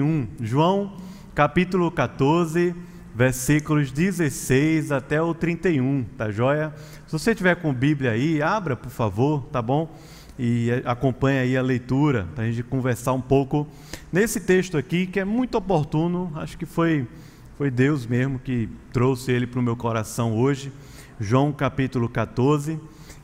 [0.00, 0.28] 1.
[0.40, 0.92] João
[1.34, 2.74] capítulo 14,
[3.14, 6.74] versículos 16 até o 31, tá joia?
[7.06, 9.94] Se você tiver com Bíblia aí, abra, por favor, tá bom?
[10.38, 13.66] E acompanhe aí a leitura, para a gente conversar um pouco
[14.12, 17.06] nesse texto aqui, que é muito oportuno, acho que foi,
[17.56, 20.72] foi Deus mesmo que trouxe ele para o meu coração hoje.
[21.18, 22.78] João capítulo 14,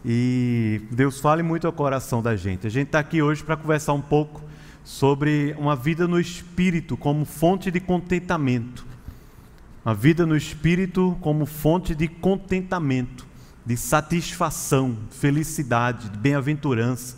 [0.05, 2.67] e Deus fale muito ao coração da gente.
[2.67, 4.43] A gente está aqui hoje para conversar um pouco
[4.85, 8.87] sobre uma vida no espírito como fonte de contentamento.
[9.85, 13.27] Uma vida no espírito como fonte de contentamento,
[13.65, 17.17] de satisfação, felicidade, de bem-aventurança.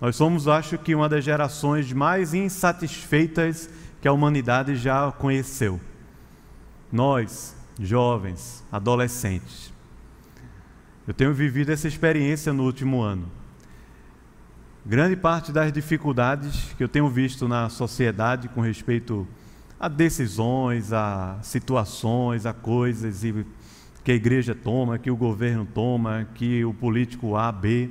[0.00, 5.80] Nós somos, acho que, uma das gerações mais insatisfeitas que a humanidade já conheceu.
[6.90, 9.72] Nós, jovens, adolescentes.
[11.06, 13.41] Eu tenho vivido essa experiência no último ano.
[14.84, 19.28] Grande parte das dificuldades que eu tenho visto na sociedade com respeito
[19.78, 23.22] a decisões, a situações, a coisas
[24.02, 27.90] que a igreja toma, que o governo toma, que o político A, B,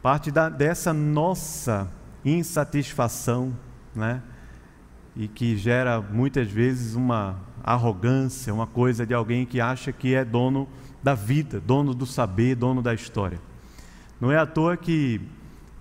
[0.00, 1.86] parte da, dessa nossa
[2.24, 3.54] insatisfação,
[3.94, 4.22] né?
[5.14, 10.24] E que gera muitas vezes uma arrogância, uma coisa de alguém que acha que é
[10.24, 10.66] dono
[11.02, 13.38] da vida, dono do saber, dono da história.
[14.18, 15.20] Não é à toa que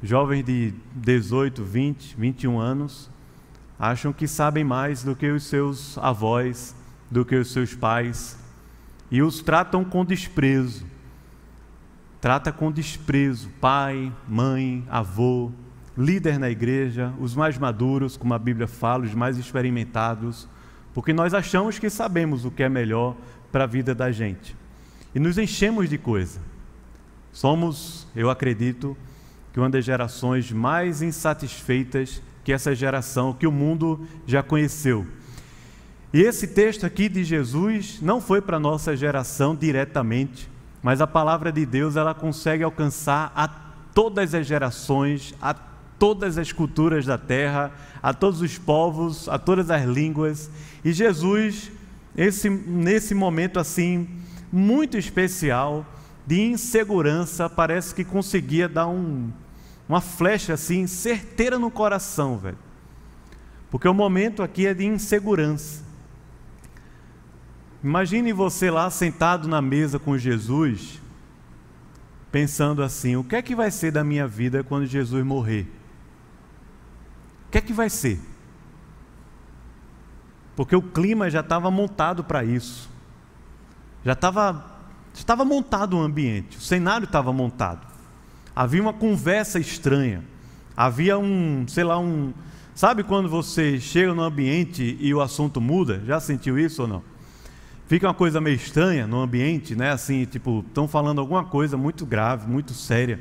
[0.05, 3.09] jovens de 18, 20, 21 anos
[3.79, 6.75] acham que sabem mais do que os seus avós,
[7.09, 8.37] do que os seus pais,
[9.11, 10.85] e os tratam com desprezo.
[12.21, 15.51] Trata com desprezo pai, mãe, avô,
[15.97, 20.47] líder na igreja, os mais maduros, como a Bíblia fala, os mais experimentados,
[20.93, 23.15] porque nós achamos que sabemos o que é melhor
[23.51, 24.55] para a vida da gente.
[25.13, 26.41] E nos enchemos de coisa.
[27.31, 28.97] Somos, eu acredito,
[29.55, 35.07] que uma das gerações mais insatisfeitas que essa geração, que o mundo já conheceu.
[36.13, 40.49] E esse texto aqui de Jesus não foi para a nossa geração diretamente,
[40.83, 46.51] mas a palavra de Deus ela consegue alcançar a todas as gerações, a todas as
[46.51, 47.71] culturas da terra,
[48.03, 50.51] a todos os povos, a todas as línguas.
[50.83, 51.71] E Jesus,
[52.17, 54.05] esse, nesse momento assim,
[54.51, 55.85] muito especial,
[56.27, 59.31] de insegurança, parece que conseguia dar um,
[59.87, 62.57] uma flecha assim, certeira no coração, velho.
[63.69, 65.83] Porque o momento aqui é de insegurança.
[67.83, 70.99] Imagine você lá sentado na mesa com Jesus,
[72.31, 75.67] pensando assim: o que é que vai ser da minha vida quando Jesus morrer?
[77.47, 78.19] O que é que vai ser?
[80.55, 82.89] Porque o clima já estava montado para isso.
[84.03, 84.73] Já estava
[85.13, 87.94] estava montado o ambiente, o cenário estava montado.
[88.55, 90.23] Havia uma conversa estranha.
[90.77, 92.33] Havia um, sei lá, um.
[92.73, 96.01] Sabe quando você chega no ambiente e o assunto muda?
[96.05, 97.03] Já sentiu isso ou não?
[97.87, 99.91] Fica uma coisa meio estranha no ambiente, né?
[99.91, 103.19] Assim, tipo, estão falando alguma coisa muito grave, muito séria.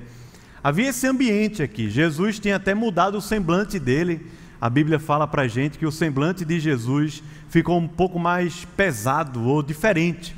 [0.62, 1.90] Havia esse ambiente aqui.
[1.90, 4.30] Jesus tinha até mudado o semblante dele.
[4.60, 9.42] A Bíblia fala para gente que o semblante de Jesus ficou um pouco mais pesado
[9.42, 10.34] ou diferente.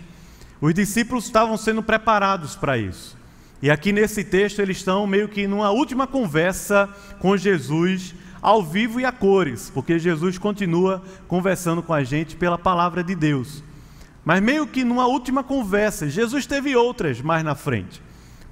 [0.61, 3.17] Os discípulos estavam sendo preparados para isso.
[3.63, 9.01] E aqui nesse texto eles estão meio que numa última conversa com Jesus, ao vivo
[9.01, 13.65] e a cores, porque Jesus continua conversando com a gente pela palavra de Deus.
[14.25, 18.03] Mas meio que numa última conversa, Jesus teve outras mais na frente.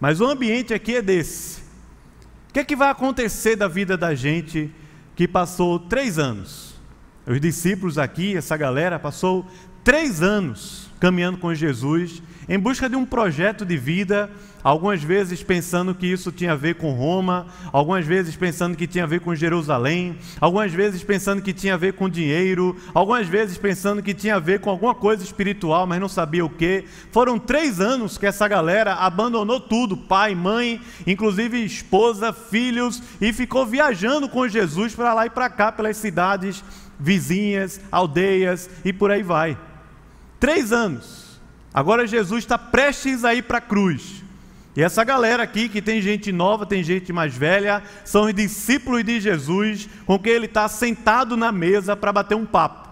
[0.00, 1.60] Mas o ambiente aqui é desse.
[2.48, 4.70] O que é que vai acontecer da vida da gente
[5.16, 6.74] que passou três anos?
[7.26, 9.46] Os discípulos aqui, essa galera, passou
[9.82, 14.30] três anos caminhando com Jesus em busca de um projeto de vida
[14.64, 19.04] algumas vezes pensando que isso tinha a ver com Roma, algumas vezes pensando que tinha
[19.04, 23.58] a ver com Jerusalém, algumas vezes pensando que tinha a ver com dinheiro, algumas vezes
[23.58, 26.84] pensando que tinha a ver com alguma coisa espiritual, mas não sabia o que.
[27.12, 33.66] Foram três anos que essa galera abandonou tudo: pai, mãe, inclusive esposa, filhos, e ficou
[33.66, 36.64] viajando com Jesus para lá e para cá, pelas cidades
[36.98, 39.58] vizinhas, aldeias e por aí vai.
[40.40, 41.23] Três anos.
[41.74, 44.22] Agora Jesus está prestes a ir para a cruz.
[44.76, 49.04] E essa galera aqui, que tem gente nova, tem gente mais velha, são os discípulos
[49.04, 52.88] de Jesus, com quem ele está sentado na mesa para bater um papo.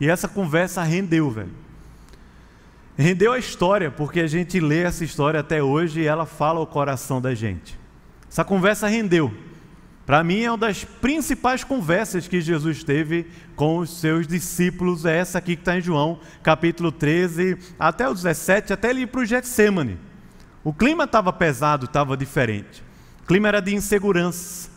[0.00, 1.50] E essa conversa rendeu, velho.
[2.98, 6.66] Rendeu a história, porque a gente lê essa história até hoje e ela fala o
[6.66, 7.78] coração da gente.
[8.28, 9.32] Essa conversa rendeu.
[10.06, 13.26] Para mim é uma das principais conversas que Jesus teve
[13.56, 18.14] com os seus discípulos, é essa aqui que está em João, capítulo 13, até o
[18.14, 19.98] 17, até ele ir para o Getsemane.
[20.62, 22.84] O clima estava pesado, estava diferente.
[23.24, 24.70] O clima era de insegurança.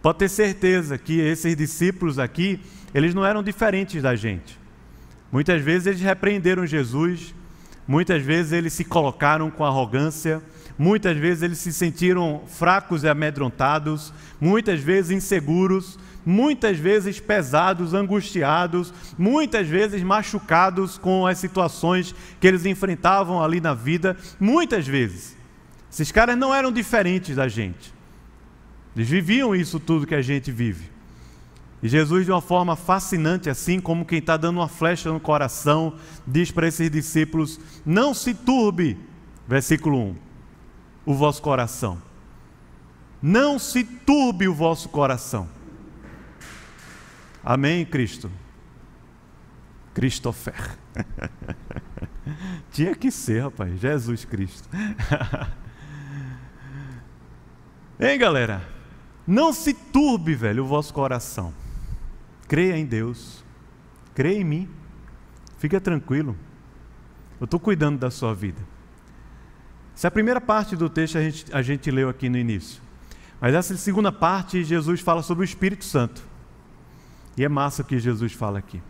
[0.00, 2.58] pode ter certeza que esses discípulos aqui,
[2.94, 4.58] eles não eram diferentes da gente.
[5.30, 7.34] Muitas vezes eles repreenderam Jesus,
[7.86, 10.42] muitas vezes eles se colocaram com arrogância,
[10.78, 18.92] muitas vezes eles se sentiram fracos e amedrontados, muitas vezes inseguros, muitas vezes pesados, angustiados,
[19.18, 25.36] muitas vezes machucados com as situações que eles enfrentavam ali na vida, muitas vezes.
[25.90, 27.92] Esses caras não eram diferentes da gente.
[28.96, 30.90] Eles viviam isso tudo que a gente vive.
[31.82, 35.94] E Jesus, de uma forma fascinante, assim como quem está dando uma flecha no coração,
[36.26, 38.96] diz para esses discípulos: Não se turbe,
[39.48, 40.14] versículo 1,
[41.04, 42.00] o vosso coração.
[43.20, 45.48] Não se turbe o vosso coração.
[47.44, 48.30] Amém, Cristo?
[49.94, 50.78] Christopher.
[52.72, 54.68] Tinha que ser, rapaz, Jesus Cristo.
[58.00, 58.66] hein, galera?
[59.26, 61.54] Não se turbe, velho, o vosso coração.
[62.48, 63.44] Creia em Deus.
[64.14, 64.68] Creia em mim.
[65.58, 66.36] Fica tranquilo.
[67.40, 68.60] Eu estou cuidando da sua vida.
[70.02, 72.82] Essa é a primeira parte do texto a gente, a gente leu aqui no início.
[73.40, 76.24] Mas essa segunda parte, Jesus fala sobre o Espírito Santo.
[77.36, 78.82] E é massa o que Jesus fala aqui.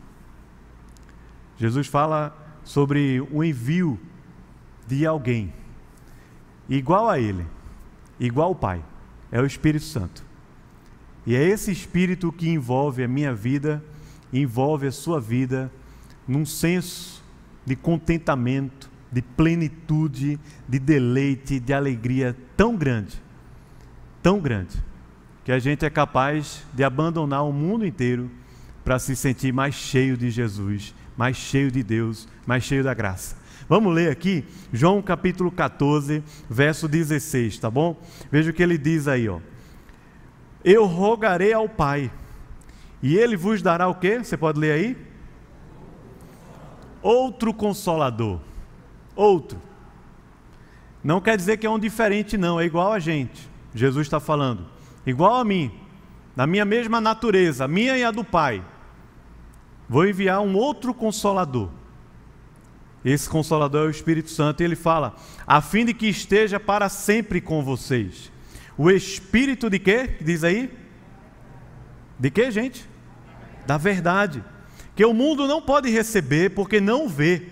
[1.59, 4.01] Jesus fala sobre o envio
[4.89, 5.53] de alguém
[6.67, 7.45] igual a Ele,
[8.19, 8.83] igual ao Pai,
[9.31, 10.25] é o Espírito Santo.
[11.27, 13.85] E é esse espírito que envolve a minha vida,
[14.33, 15.71] envolve a sua vida,
[16.27, 17.23] num senso
[17.67, 23.23] de contentamento, de plenitude, de deleite, de alegria tão grande,
[24.23, 24.83] tão grande,
[25.45, 28.31] que a gente é capaz de abandonar o mundo inteiro
[28.83, 33.37] para se sentir mais cheio de Jesus, mais cheio de Deus, mais cheio da graça.
[33.69, 38.01] Vamos ler aqui João capítulo 14, verso 16, tá bom?
[38.31, 39.41] Veja o que ele diz aí, ó.
[40.65, 42.11] Eu rogarei ao Pai,
[43.03, 44.19] e ele vos dará o quê?
[44.19, 44.97] Você pode ler aí?
[47.03, 48.41] Outro consolador.
[49.15, 49.61] Outro.
[51.03, 53.49] Não quer dizer que é um diferente, não, é igual a gente.
[53.75, 54.67] Jesus está falando.
[55.05, 55.71] Igual a mim,
[56.37, 58.65] da minha mesma natureza, minha e a do Pai.
[59.89, 61.69] Vou enviar um outro consolador.
[63.05, 65.17] Esse consolador é o Espírito Santo, e ele fala:
[65.47, 68.31] a fim de que esteja para sempre com vocês.
[68.79, 70.17] O espírito de quê?
[70.21, 70.73] Diz aí?
[72.19, 72.89] De quê, gente?
[73.67, 74.43] Da verdade.
[74.95, 77.49] Que o mundo não pode receber porque não vê.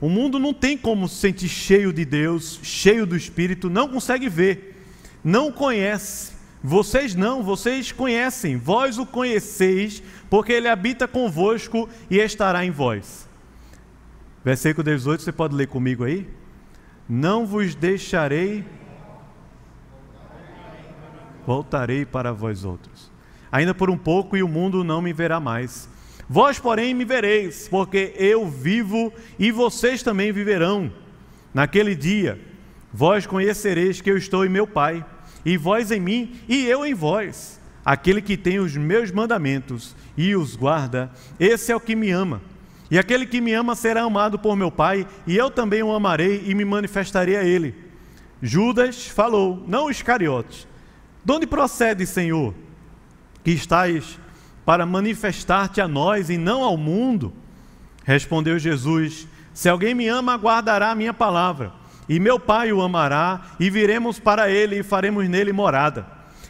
[0.00, 4.28] O mundo não tem como se sentir cheio de Deus, cheio do Espírito, não consegue
[4.28, 4.84] ver,
[5.24, 6.32] não conhece.
[6.62, 13.28] Vocês não, vocês conhecem, vós o conheceis, porque ele habita convosco e estará em vós.
[14.44, 16.28] Versículo 18, você pode ler comigo aí?
[17.08, 18.64] Não vos deixarei
[21.48, 23.10] voltarei para vós outros.
[23.50, 25.88] Ainda por um pouco e o mundo não me verá mais.
[26.28, 30.92] Vós, porém, me vereis, porque eu vivo e vocês também viverão.
[31.54, 32.38] Naquele dia,
[32.92, 35.04] vós conhecereis que eu estou em meu Pai,
[35.44, 37.58] e vós em mim, e eu em vós.
[37.82, 41.10] Aquele que tem os meus mandamentos e os guarda,
[41.40, 42.42] esse é o que me ama.
[42.90, 46.44] E aquele que me ama será amado por meu Pai, e eu também o amarei
[46.46, 47.74] e me manifestarei a ele.
[48.42, 50.68] Judas falou, não Iscariotes,
[51.24, 52.54] de onde procede, Senhor,
[53.42, 54.18] que estás
[54.68, 57.32] para manifestar-te a nós e não ao mundo?
[58.04, 61.72] Respondeu Jesus: Se alguém me ama, guardará a minha palavra,
[62.06, 66.06] e meu Pai o amará, e viremos para ele e faremos nele morada.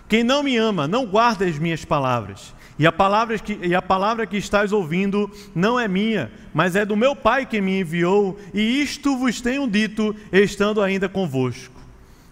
[0.09, 2.53] Quem não me ama, não guarda as minhas palavras.
[2.77, 6.85] E a palavra que, e a palavra que estás ouvindo não é minha, mas é
[6.85, 11.81] do meu Pai que me enviou, e isto vos tenho dito, estando ainda convosco.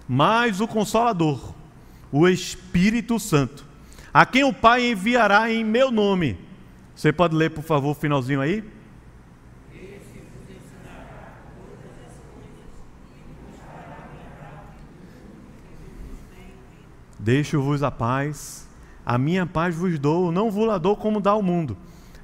[0.09, 1.55] Mas o Consolador,
[2.11, 3.66] o Espírito Santo,
[4.17, 6.39] a quem o Pai enviará em meu nome.
[6.95, 8.65] Você pode ler, por favor, o finalzinho aí?
[17.19, 18.67] Deixo-vos a paz,
[19.05, 21.77] a minha paz vos dou, não vos la dou como dá o mundo.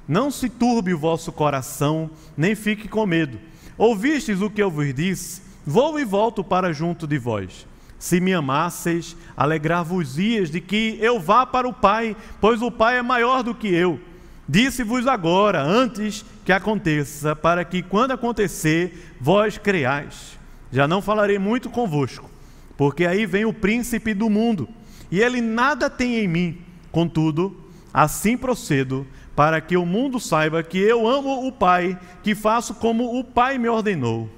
[0.07, 3.39] Não se turbe o vosso coração, nem fique com medo.
[3.77, 5.43] Ouvistes o que eu vos disse?
[5.63, 7.67] Vou e volto para junto de vós.
[8.03, 13.01] Se me amasseis, alegrar-vos-ias de que eu vá para o Pai, pois o Pai é
[13.01, 13.97] maior do que eu.
[14.45, 20.37] Disse-vos agora, antes que aconteça, para que quando acontecer, vós creais.
[20.69, 22.29] Já não falarei muito convosco,
[22.75, 24.67] porque aí vem o príncipe do mundo,
[25.09, 26.57] e ele nada tem em mim.
[26.91, 27.55] Contudo,
[27.93, 33.17] assim procedo, para que o mundo saiba que eu amo o Pai, que faço como
[33.17, 34.29] o Pai me ordenou.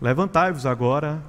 [0.00, 1.20] Levantai-vos agora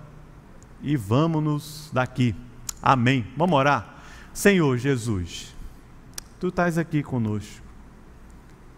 [0.82, 2.36] e vamos-nos daqui.
[2.82, 3.26] Amém.
[3.36, 4.02] Vamos orar.
[4.34, 5.56] Senhor Jesus,
[6.40, 7.62] tu estás aqui conosco.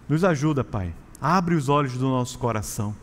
[0.09, 0.93] Nos ajuda, Pai.
[1.21, 2.95] Abre os olhos do nosso coração.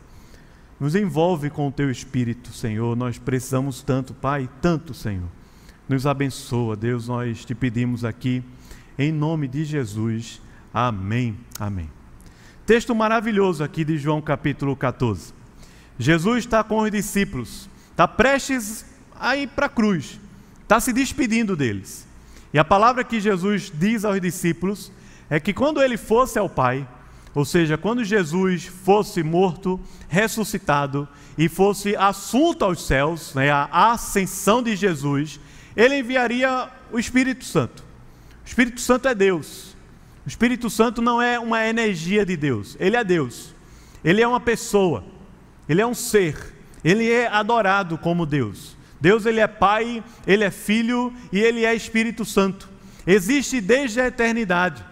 [0.79, 2.95] Nos envolve com o teu espírito, Senhor.
[2.95, 5.27] Nós precisamos tanto, Pai, tanto, Senhor.
[5.87, 8.43] Nos abençoa, Deus, nós te pedimos aqui,
[8.97, 10.41] em nome de Jesus.
[10.73, 11.37] Amém.
[11.59, 11.89] Amém.
[12.65, 15.33] Texto maravilhoso aqui de João capítulo 14.
[15.97, 18.85] Jesus está com os discípulos, está prestes
[19.19, 20.19] a ir para a cruz,
[20.63, 22.07] está se despedindo deles.
[22.53, 24.91] E a palavra que Jesus diz aos discípulos
[25.29, 26.87] é que quando ele fosse ao Pai,
[27.35, 31.07] ou seja, quando Jesus fosse morto, ressuscitado
[31.37, 35.39] e fosse assunto aos céus, né, a ascensão de Jesus,
[35.75, 37.83] ele enviaria o Espírito Santo.
[38.43, 39.75] O Espírito Santo é Deus.
[40.25, 43.53] O Espírito Santo não é uma energia de Deus, ele é Deus.
[44.03, 45.03] Ele é uma pessoa,
[45.67, 48.77] ele é um ser, ele é adorado como Deus.
[48.99, 52.69] Deus ele é Pai, ele é Filho e ele é Espírito Santo.
[53.07, 54.83] Existe desde a eternidade.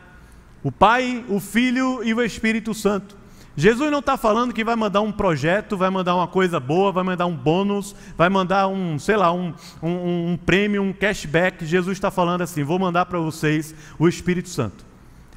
[0.63, 3.17] O Pai, o Filho e o Espírito Santo.
[3.59, 7.03] Jesus não está falando que vai mandar um projeto, vai mandar uma coisa boa, vai
[7.03, 11.65] mandar um bônus, vai mandar um, sei lá, um, um, um prêmio, um cashback.
[11.65, 14.85] Jesus está falando assim: vou mandar para vocês o Espírito Santo.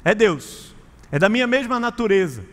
[0.05, 0.75] É Deus,
[1.11, 2.43] é da minha mesma natureza.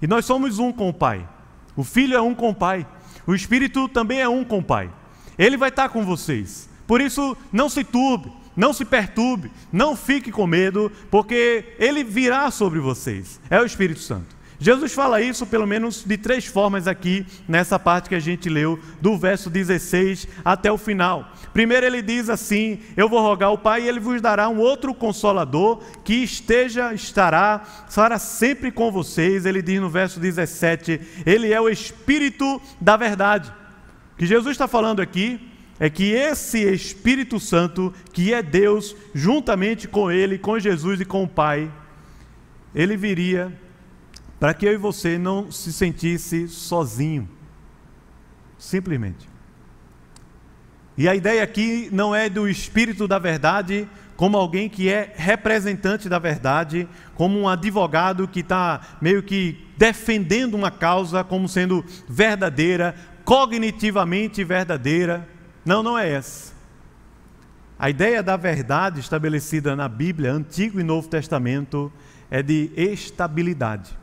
[0.00, 1.28] E nós somos um com o Pai.
[1.76, 2.86] O Filho é um com o Pai.
[3.26, 4.90] O Espírito também é um com o Pai.
[5.40, 6.68] Ele vai estar com vocês.
[6.86, 12.50] Por isso, não se turbe, não se perturbe, não fique com medo, porque ele virá
[12.50, 13.40] sobre vocês.
[13.48, 14.38] É o Espírito Santo.
[14.58, 18.78] Jesus fala isso pelo menos de três formas aqui nessa parte que a gente leu,
[19.00, 21.32] do verso 16 até o final.
[21.54, 24.92] Primeiro ele diz assim: Eu vou rogar ao Pai e ele vos dará um outro
[24.92, 29.46] consolador que esteja, estará, estará sempre com vocês.
[29.46, 33.59] Ele diz no verso 17: Ele é o Espírito da verdade
[34.20, 35.40] que Jesus está falando aqui
[35.78, 41.24] é que esse Espírito Santo, que é Deus, juntamente com Ele, com Jesus e com
[41.24, 41.72] o Pai,
[42.74, 43.50] ele viria
[44.38, 47.26] para que eu e você não se sentisse sozinho,
[48.58, 49.26] simplesmente.
[50.98, 53.88] E a ideia aqui não é do Espírito da Verdade
[54.20, 60.52] como alguém que é representante da verdade, como um advogado que está meio que defendendo
[60.52, 65.28] uma causa como sendo verdadeira, cognitivamente verdadeira.
[65.64, 66.52] Não, não é essa.
[67.78, 71.90] A ideia da verdade estabelecida na Bíblia, Antigo e Novo Testamento,
[72.30, 73.98] é de estabilidade.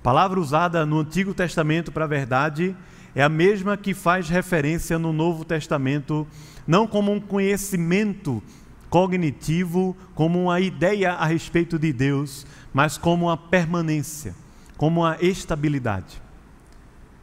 [0.00, 2.74] A palavra usada no Antigo Testamento para a verdade
[3.14, 6.26] é a mesma que faz referência no Novo Testamento,
[6.66, 8.42] não como um conhecimento
[8.90, 12.44] cognitivo, como uma ideia a respeito de Deus,
[12.74, 14.34] mas como uma permanência,
[14.76, 16.22] como uma estabilidade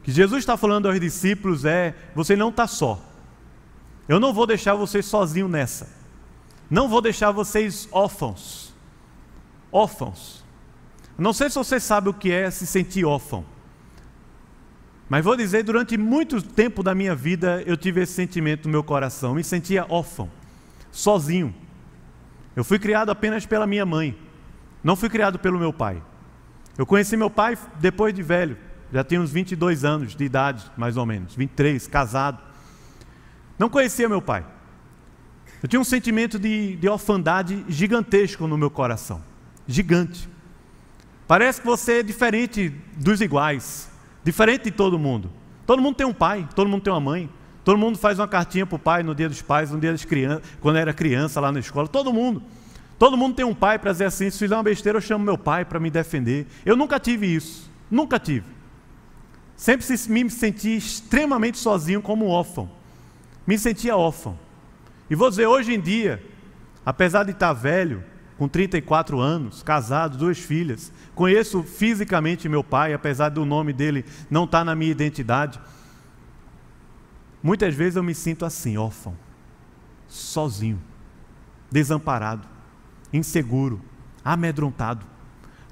[0.02, 3.00] que Jesus está falando aos discípulos é: você não está só.
[4.08, 5.88] Eu não vou deixar vocês sozinhos nessa.
[6.68, 8.74] Não vou deixar vocês órfãos.
[9.70, 10.44] Órfãos.
[11.18, 13.44] Não sei se você sabe o que é se sentir órfão.
[15.08, 18.84] Mas vou dizer, durante muito tempo da minha vida, eu tive esse sentimento no meu
[18.84, 19.34] coração.
[19.34, 20.30] Me sentia órfão,
[20.92, 21.54] sozinho.
[22.54, 24.16] Eu fui criado apenas pela minha mãe.
[24.82, 26.02] Não fui criado pelo meu pai.
[26.78, 28.56] Eu conheci meu pai depois de velho.
[28.92, 32.38] Já tinha uns 22 anos de idade, mais ou menos, 23, casado.
[33.58, 34.44] Não conhecia meu pai.
[35.62, 39.22] Eu tinha um sentimento de, de orfandade gigantesco no meu coração.
[39.66, 40.28] Gigante.
[41.28, 43.88] Parece que você é diferente dos iguais,
[44.24, 45.30] diferente de todo mundo.
[45.66, 47.30] Todo mundo tem um pai, todo mundo tem uma mãe.
[47.62, 50.04] Todo mundo faz uma cartinha para o pai no dia dos pais, no dia das
[50.04, 51.86] crianças, quando era criança lá na escola.
[51.86, 52.42] Todo mundo.
[52.98, 55.38] Todo mundo tem um pai para dizer assim: se fizer uma besteira, eu chamo meu
[55.38, 56.46] pai para me defender.
[56.64, 57.70] Eu nunca tive isso.
[57.90, 58.46] Nunca tive.
[59.60, 62.70] Sempre me senti extremamente sozinho como órfão.
[63.46, 64.38] Me sentia órfão.
[65.10, 66.24] E vou dizer, hoje em dia,
[66.84, 68.02] apesar de estar velho,
[68.38, 74.44] com 34 anos, casado, duas filhas, conheço fisicamente meu pai, apesar do nome dele não
[74.44, 75.60] estar na minha identidade.
[77.42, 79.14] Muitas vezes eu me sinto assim, órfão,
[80.08, 80.80] sozinho,
[81.70, 82.48] desamparado,
[83.12, 83.78] inseguro,
[84.24, 85.04] amedrontado.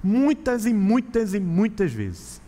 [0.04, 2.47] Muitas e muitas e muitas vezes.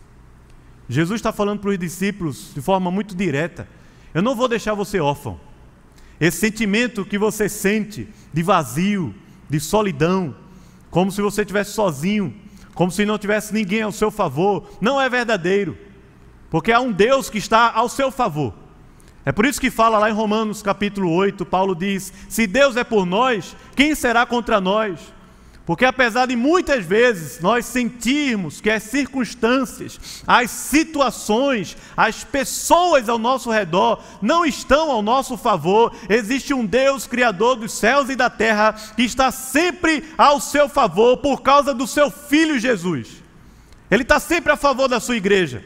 [0.91, 3.65] Jesus está falando para os discípulos de forma muito direta:
[4.13, 5.39] Eu não vou deixar você órfão.
[6.19, 9.15] Esse sentimento que você sente de vazio,
[9.49, 10.35] de solidão,
[10.89, 12.35] como se você estivesse sozinho,
[12.73, 15.77] como se não tivesse ninguém ao seu favor, não é verdadeiro,
[16.49, 18.53] porque há um Deus que está ao seu favor.
[19.23, 22.83] É por isso que fala lá em Romanos capítulo 8, Paulo diz: Se Deus é
[22.83, 24.99] por nós, quem será contra nós?
[25.65, 33.19] Porque apesar de muitas vezes nós sentirmos que as circunstâncias, as situações, as pessoas ao
[33.19, 38.29] nosso redor não estão ao nosso favor, existe um Deus criador dos céus e da
[38.29, 43.21] terra que está sempre ao seu favor por causa do seu filho Jesus.
[43.89, 45.63] Ele está sempre a favor da sua igreja.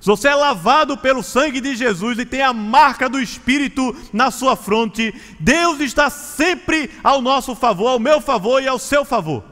[0.00, 4.30] Se você é lavado pelo sangue de Jesus e tem a marca do Espírito na
[4.30, 9.42] sua fronte, Deus está sempre ao nosso favor, ao meu favor e ao seu favor.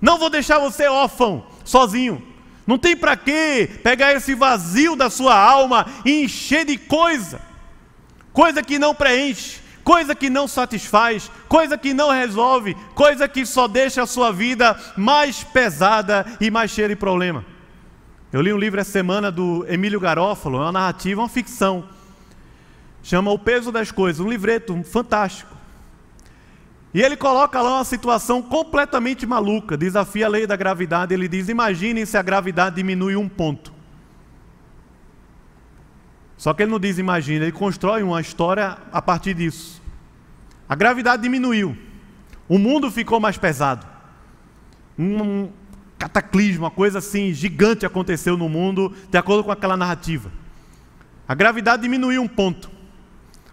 [0.00, 2.22] Não vou deixar você órfão, sozinho.
[2.66, 7.40] Não tem para que pegar esse vazio da sua alma e encher de coisa,
[8.32, 13.68] coisa que não preenche, coisa que não satisfaz, coisa que não resolve, coisa que só
[13.68, 17.53] deixa a sua vida mais pesada e mais cheia de problema.
[18.34, 21.84] Eu li um livro essa semana do Emílio Garófalo, é uma narrativa, uma ficção.
[23.00, 25.56] Chama O Peso das Coisas, um livreto fantástico.
[26.92, 31.14] E ele coloca lá uma situação completamente maluca, desafia a lei da gravidade.
[31.14, 33.72] Ele diz: imaginem se a gravidade diminui um ponto.
[36.36, 39.80] Só que ele não diz imagina, ele constrói uma história a partir disso.
[40.68, 41.78] A gravidade diminuiu,
[42.48, 43.86] o mundo ficou mais pesado.
[44.98, 45.50] Um,
[45.98, 50.30] cataclismo, uma coisa assim gigante aconteceu no mundo, de acordo com aquela narrativa.
[51.26, 52.70] A gravidade diminuiu um ponto.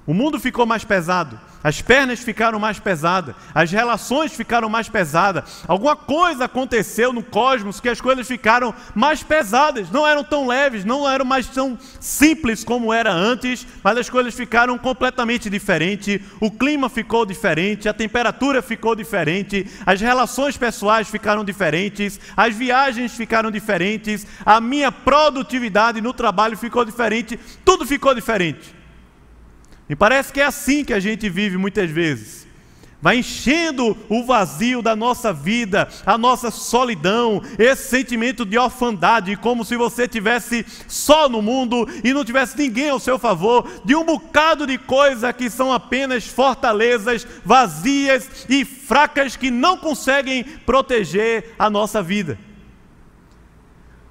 [0.05, 1.39] O mundo ficou mais pesado.
[1.63, 5.63] As pernas ficaram mais pesadas, as relações ficaram mais pesadas.
[5.67, 10.83] Alguma coisa aconteceu no cosmos que as coisas ficaram mais pesadas, não eram tão leves,
[10.83, 16.19] não eram mais tão simples como era antes, mas as coisas ficaram completamente diferentes.
[16.39, 23.13] O clima ficou diferente, a temperatura ficou diferente, as relações pessoais ficaram diferentes, as viagens
[23.13, 28.80] ficaram diferentes, a minha produtividade no trabalho ficou diferente, tudo ficou diferente.
[29.91, 32.47] E parece que é assim que a gente vive muitas vezes.
[33.01, 39.65] Vai enchendo o vazio da nossa vida, a nossa solidão, esse sentimento de orfandade, como
[39.65, 44.05] se você tivesse só no mundo e não tivesse ninguém ao seu favor, de um
[44.05, 51.69] bocado de coisa que são apenas fortalezas vazias e fracas que não conseguem proteger a
[51.69, 52.39] nossa vida.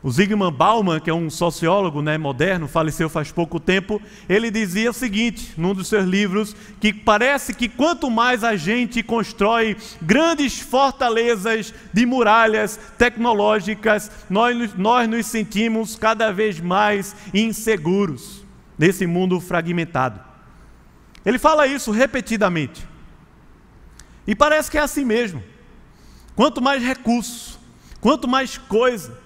[0.02, 4.90] O Zygmunt Bauman, que é um sociólogo né, moderno, faleceu faz pouco tempo, ele dizia
[4.90, 10.58] o seguinte, num dos seus livros, que parece que quanto mais a gente constrói grandes
[10.58, 18.42] fortalezas de muralhas tecnológicas, nós, nós nos sentimos cada vez mais inseguros
[18.78, 20.18] nesse mundo fragmentado.
[21.26, 22.88] Ele fala isso repetidamente.
[24.26, 25.42] E parece que é assim mesmo.
[26.34, 27.58] Quanto mais recursos,
[28.00, 29.18] quanto mais coisa,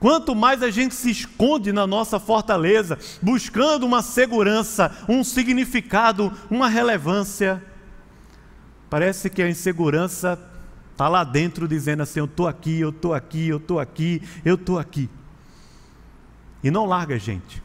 [0.00, 6.68] Quanto mais a gente se esconde na nossa fortaleza, buscando uma segurança, um significado, uma
[6.68, 7.62] relevância,
[8.88, 10.38] parece que a insegurança
[10.92, 14.54] está lá dentro dizendo assim: Eu estou aqui, eu estou aqui, eu estou aqui, eu
[14.54, 15.10] estou aqui.
[16.62, 17.62] E não larga a gente.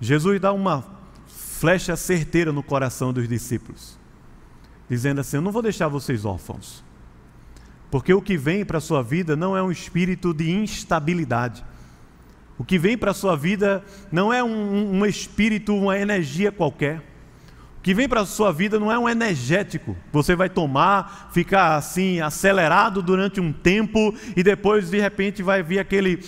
[0.00, 0.84] Jesus dá uma
[1.26, 3.98] flecha certeira no coração dos discípulos,
[4.88, 6.85] dizendo assim: Eu não vou deixar vocês órfãos.
[7.90, 11.64] Porque o que vem para a sua vida não é um espírito de instabilidade.
[12.58, 17.02] O que vem para a sua vida não é um, um, espírito, uma energia qualquer.
[17.78, 19.96] O que vem para a sua vida não é um energético.
[20.12, 25.78] Você vai tomar, ficar assim, acelerado durante um tempo e depois, de repente, vai vir
[25.78, 26.18] aquele,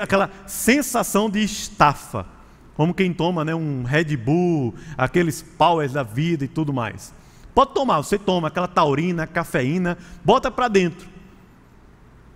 [0.00, 2.26] aquela sensação de estafa.
[2.74, 7.12] Como quem toma né, um Red Bull, aqueles powers da vida e tudo mais.
[7.54, 11.08] Pode tomar, você toma aquela taurina, cafeína, bota para dentro.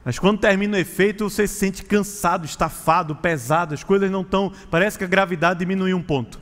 [0.04, 4.52] Mas quando termina o efeito, você se sente cansado, estafado, pesado, as coisas não estão.
[4.70, 6.38] Parece que a gravidade diminuiu um ponto.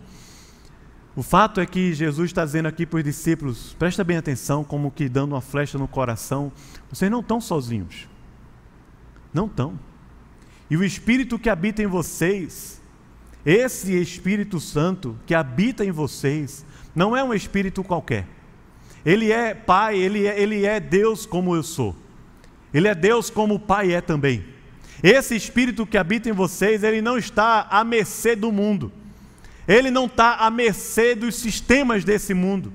[1.15, 4.91] O fato é que Jesus está dizendo aqui para os discípulos: presta bem atenção, como
[4.91, 6.51] que dando uma flecha no coração,
[6.91, 8.09] vocês não estão sozinhos.
[9.33, 9.79] Não estão.
[10.69, 12.83] E o Espírito que habita em vocês,
[13.45, 18.27] esse Espírito Santo que habita em vocês, não é um Espírito qualquer.
[19.05, 21.97] Ele é Pai, ele é, ele é Deus como eu sou.
[22.73, 24.45] Ele é Deus como o Pai é também.
[25.03, 28.93] Esse Espírito que habita em vocês, ele não está à mercê do mundo.
[29.67, 32.73] Ele não está à mercê dos sistemas desse mundo.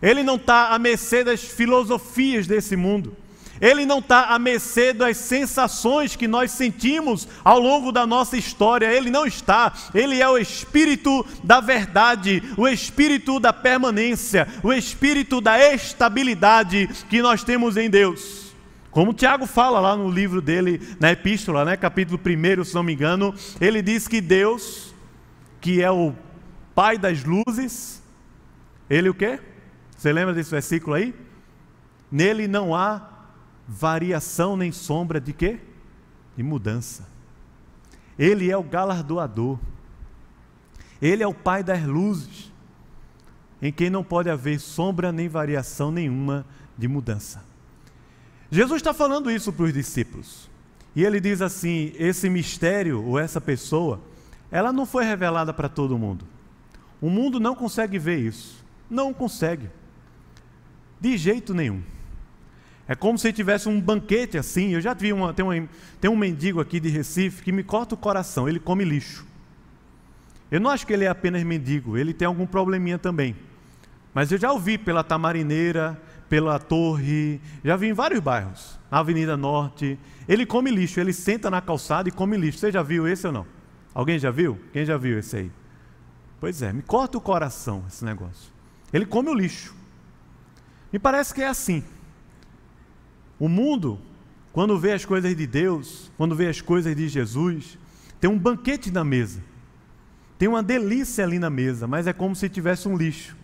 [0.00, 3.16] Ele não está à mercê das filosofias desse mundo.
[3.60, 8.92] Ele não está à mercê das sensações que nós sentimos ao longo da nossa história.
[8.92, 9.72] Ele não está.
[9.94, 17.22] Ele é o Espírito da verdade, o Espírito da permanência, o Espírito da estabilidade que
[17.22, 18.44] nós temos em Deus.
[18.90, 22.20] Como Tiago fala lá no livro dele, na epístola, né, capítulo
[22.60, 24.94] 1, se não me engano, ele diz que Deus,
[25.60, 26.14] que é o
[26.76, 28.02] Pai das luzes,
[28.88, 29.40] ele o quê?
[29.96, 31.14] Você lembra desse versículo aí?
[32.10, 33.13] Nele não há
[33.66, 35.58] variação nem sombra de quê?
[36.36, 37.06] De mudança.
[38.18, 39.58] Ele é o galardoador.
[41.00, 42.52] Ele é o Pai das luzes,
[43.60, 46.46] em quem não pode haver sombra nem variação nenhuma
[46.78, 47.42] de mudança.
[48.50, 50.48] Jesus está falando isso para os discípulos.
[50.94, 54.00] E ele diz assim: esse mistério ou essa pessoa,
[54.50, 56.24] ela não foi revelada para todo mundo.
[57.00, 58.64] O mundo não consegue ver isso.
[58.88, 59.68] Não consegue.
[61.00, 61.82] De jeito nenhum.
[62.86, 64.74] É como se tivesse um banquete assim.
[64.74, 65.68] Eu já vi uma tem, uma,
[66.00, 68.48] tem um mendigo aqui de Recife que me corta o coração.
[68.48, 69.26] Ele come lixo.
[70.50, 73.34] Eu não acho que ele é apenas mendigo, ele tem algum probleminha também.
[74.12, 79.36] Mas eu já ouvi pela Tamarineira, pela Torre, já vi em vários bairros, na Avenida
[79.36, 79.98] Norte.
[80.28, 82.58] Ele come lixo, ele senta na calçada e come lixo.
[82.58, 83.46] Você já viu esse ou não?
[83.92, 84.60] Alguém já viu?
[84.72, 85.50] Quem já viu esse aí?
[86.40, 88.52] Pois é, me corta o coração esse negócio.
[88.92, 89.74] Ele come o lixo.
[90.92, 91.82] Me parece que é assim.
[93.38, 93.98] O mundo,
[94.52, 97.78] quando vê as coisas de Deus, quando vê as coisas de Jesus,
[98.20, 99.42] tem um banquete na mesa.
[100.38, 103.36] Tem uma delícia ali na mesa, mas é como se tivesse um lixo,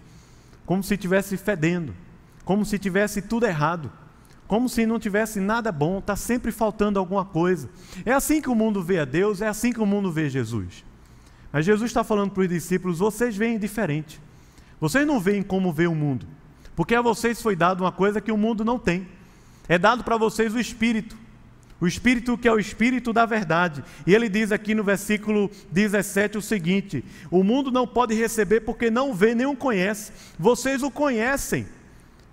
[0.67, 1.95] como se tivesse fedendo,
[2.45, 3.91] como se tivesse tudo errado,
[4.47, 7.71] como se não tivesse nada bom, está sempre faltando alguma coisa.
[8.05, 10.85] É assim que o mundo vê a Deus, é assim que o mundo vê Jesus.
[11.53, 14.21] Mas Jesus está falando para os discípulos: vocês veem diferente.
[14.81, 16.27] Vocês não veem como vê o mundo,
[16.75, 19.07] porque a vocês foi dado uma coisa que o mundo não tem.
[19.71, 21.17] É dado para vocês o Espírito.
[21.81, 23.85] O Espírito que é o Espírito da verdade.
[24.05, 28.91] E ele diz aqui no versículo 17 o seguinte: O mundo não pode receber porque
[28.91, 30.11] não vê nem o conhece.
[30.37, 31.69] Vocês o conhecem.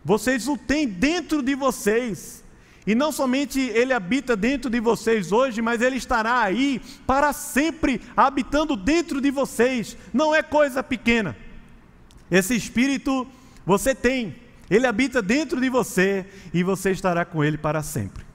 [0.04, 2.44] Vocês o têm dentro de vocês.
[2.88, 8.02] E não somente ele habita dentro de vocês hoje, mas ele estará aí para sempre,
[8.16, 9.96] habitando dentro de vocês.
[10.12, 11.38] Não é coisa pequena.
[12.32, 13.28] Esse espírito
[13.64, 14.36] você tem,
[14.70, 18.26] ele habita dentro de você e você estará com ele para sempre.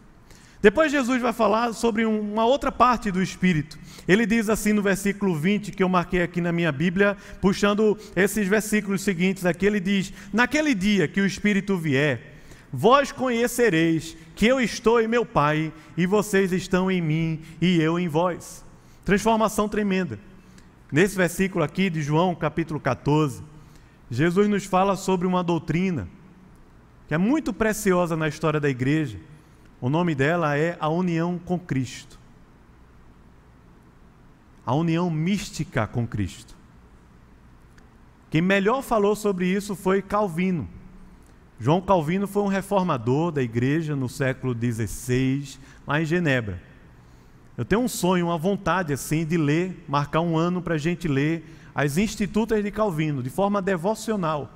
[0.63, 3.77] Depois Jesus vai falar sobre uma outra parte do Espírito.
[4.07, 8.47] Ele diz assim no versículo 20, que eu marquei aqui na minha Bíblia, puxando esses
[8.47, 12.37] versículos seguintes aqui, ele diz: Naquele dia que o Espírito vier,
[12.73, 17.99] vós conhecereis que eu estou em meu Pai, e vocês estão em mim, e eu
[17.99, 18.65] em vós.
[19.05, 20.17] Transformação tremenda.
[20.93, 23.43] Nesse versículo aqui de João, capítulo 14,
[24.09, 26.09] Jesus nos fala sobre uma doutrina
[27.13, 29.21] que é muito preciosa na história da igreja
[29.83, 32.19] o nome dela é A União com Cristo.
[34.65, 36.57] A união mística com Cristo.
[38.31, 40.67] Quem melhor falou sobre isso foi Calvino.
[41.61, 46.63] João Calvino foi um reformador da igreja no século XVI, lá em Genebra.
[47.59, 51.07] Eu tenho um sonho, uma vontade assim de ler, marcar um ano para a gente
[51.09, 51.45] ler
[51.75, 54.51] as Institutas de Calvino, de forma devocional,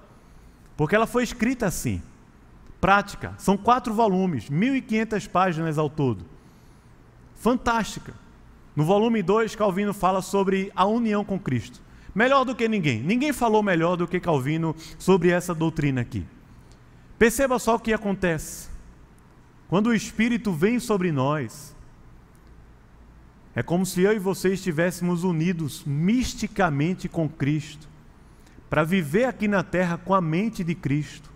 [0.75, 2.01] porque ela foi escrita assim
[2.81, 3.35] prática.
[3.39, 6.25] São quatro volumes, 1.500 páginas ao todo.
[7.35, 8.15] Fantástica.
[8.75, 11.81] No volume 2, Calvino fala sobre a união com Cristo.
[12.15, 13.03] Melhor do que ninguém.
[13.03, 16.27] Ninguém falou melhor do que Calvino sobre essa doutrina aqui.
[17.19, 18.69] Perceba só o que acontece.
[19.69, 21.75] Quando o Espírito vem sobre nós,
[23.55, 27.89] é como se eu e você estivéssemos unidos misticamente com Cristo,
[28.69, 31.31] para viver aqui na terra com a mente de Cristo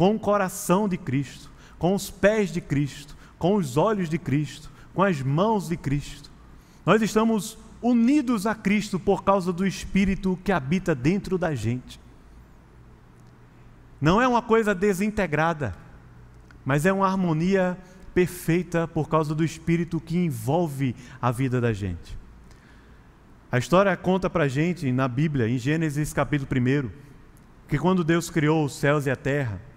[0.00, 4.70] com o coração de Cristo, com os pés de Cristo, com os olhos de Cristo,
[4.94, 6.30] com as mãos de Cristo.
[6.86, 12.00] Nós estamos unidos a Cristo por causa do Espírito que habita dentro da gente.
[14.00, 15.76] Não é uma coisa desintegrada,
[16.64, 17.76] mas é uma harmonia
[18.14, 22.16] perfeita por causa do Espírito que envolve a vida da gente.
[23.52, 26.90] A história conta para gente na Bíblia, em Gênesis capítulo 1,
[27.68, 29.68] que quando Deus criou os céus e a terra,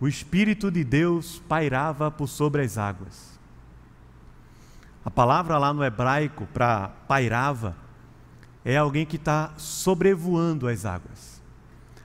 [0.00, 3.38] o Espírito de Deus pairava por sobre as águas.
[5.04, 7.76] A palavra lá no hebraico para pairava
[8.64, 11.40] é alguém que está sobrevoando as águas.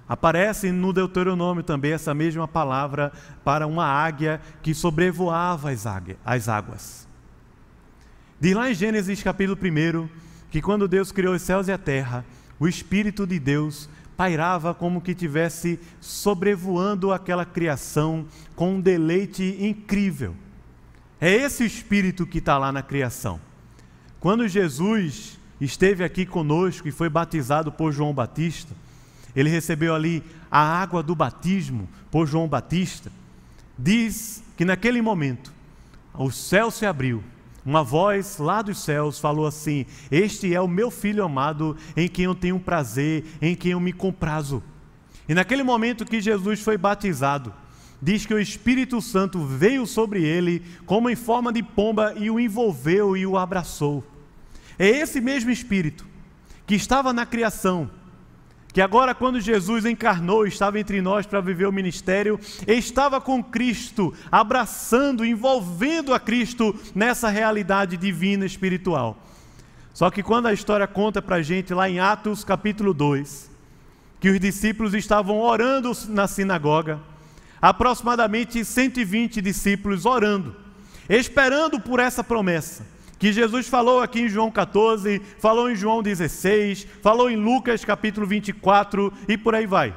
[0.07, 3.11] Aparece no Deuteronômio também essa mesma palavra
[3.43, 7.07] para uma águia que sobrevoava as águas.
[8.39, 10.09] Diz lá em Gênesis capítulo 1
[10.49, 12.25] que quando Deus criou os céus e a terra,
[12.59, 13.89] o Espírito de Deus
[14.21, 20.35] pairava como que tivesse sobrevoando aquela criação com um deleite incrível.
[21.19, 23.41] É esse espírito que está lá na criação.
[24.19, 28.75] Quando Jesus esteve aqui conosco e foi batizado por João Batista,
[29.35, 33.11] ele recebeu ali a água do batismo por João Batista.
[33.75, 35.51] Diz que naquele momento
[36.13, 37.23] o céu se abriu
[37.65, 42.25] uma voz lá dos céus falou assim: Este é o meu filho amado, em quem
[42.25, 44.63] eu tenho prazer, em quem eu me comprazo.
[45.29, 47.53] E naquele momento que Jesus foi batizado,
[48.01, 52.39] diz que o Espírito Santo veio sobre ele como em forma de pomba e o
[52.39, 54.03] envolveu e o abraçou.
[54.79, 56.07] É esse mesmo Espírito
[56.65, 57.89] que estava na criação,
[58.73, 64.13] que agora, quando Jesus encarnou, estava entre nós para viver o ministério, estava com Cristo,
[64.31, 69.17] abraçando, envolvendo a Cristo nessa realidade divina espiritual.
[69.93, 73.51] Só que quando a história conta para a gente, lá em Atos capítulo 2,
[74.21, 76.99] que os discípulos estavam orando na sinagoga,
[77.61, 80.55] aproximadamente 120 discípulos orando,
[81.09, 82.85] esperando por essa promessa
[83.21, 88.25] que Jesus falou aqui em João 14, falou em João 16, falou em Lucas capítulo
[88.25, 89.93] 24 e por aí vai.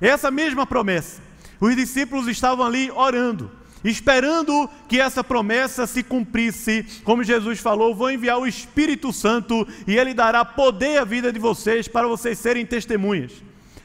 [0.00, 1.20] Essa mesma promessa.
[1.60, 3.50] Os discípulos estavam ali orando,
[3.82, 9.96] esperando que essa promessa se cumprisse, como Jesus falou: vou enviar o Espírito Santo e
[9.96, 13.32] ele dará poder à vida de vocês para vocês serem testemunhas.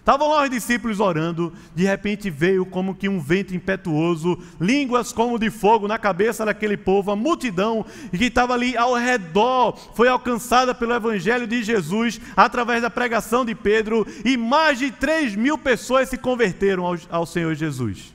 [0.06, 5.40] Estavam lá os discípulos orando, de repente veio como que um vento impetuoso, línguas como
[5.40, 10.76] de fogo na cabeça daquele povo, a multidão que estava ali ao redor foi alcançada
[10.76, 16.08] pelo Evangelho de Jesus através da pregação de Pedro, e mais de 3 mil pessoas
[16.08, 18.14] se converteram ao, ao Senhor Jesus.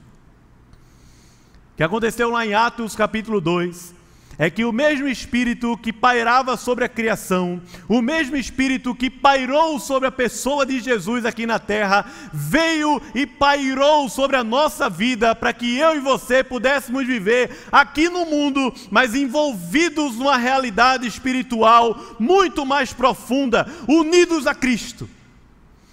[1.72, 3.98] O que aconteceu lá em Atos capítulo 2
[4.40, 9.78] é que o mesmo Espírito que pairava sobre a criação, o mesmo Espírito que pairou
[9.78, 15.34] sobre a pessoa de Jesus aqui na terra, veio e pairou sobre a nossa vida
[15.34, 22.16] para que eu e você pudéssemos viver aqui no mundo, mas envolvidos numa realidade espiritual
[22.18, 25.06] muito mais profunda, unidos a Cristo,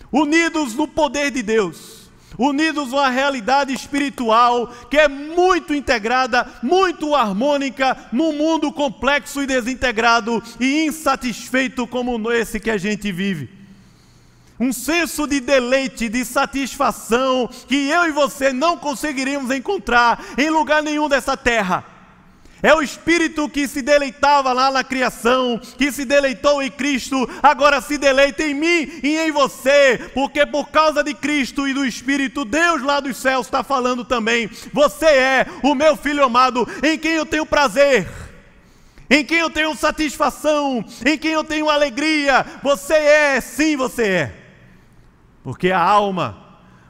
[0.09, 1.96] unidos no poder de Deus
[2.37, 9.47] unidos a uma realidade espiritual que é muito integrada, muito harmônica num mundo complexo e
[9.47, 13.49] desintegrado e insatisfeito como esse que a gente vive.
[14.59, 20.81] Um senso de deleite, de satisfação que eu e você não conseguiríamos encontrar em lugar
[20.81, 21.96] nenhum dessa terra.
[22.61, 27.79] É o Espírito que se deleitava lá na criação, que se deleitou em Cristo, agora
[27.81, 32.43] se deleita em mim e em você, porque por causa de Cristo e do Espírito,
[32.43, 37.13] Deus lá dos céus está falando também: você é o meu filho amado, em quem
[37.13, 38.07] eu tenho prazer.
[39.09, 44.35] Em quem eu tenho satisfação, em quem eu tenho alegria, você é, sim, você é,
[45.43, 46.46] porque a alma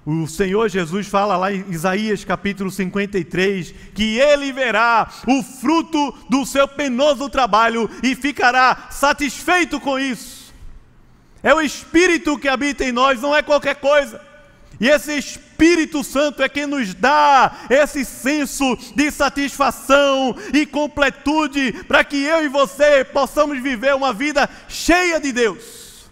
[0.09, 6.45] o Senhor Jesus fala lá em Isaías capítulo 53 que ele verá o fruto do
[6.45, 10.53] seu penoso trabalho e ficará satisfeito com isso.
[11.43, 14.21] É o Espírito que habita em nós, não é qualquer coisa.
[14.79, 22.05] E esse Espírito Santo é quem nos dá esse senso de satisfação e completude para
[22.05, 26.09] que eu e você possamos viver uma vida cheia de Deus,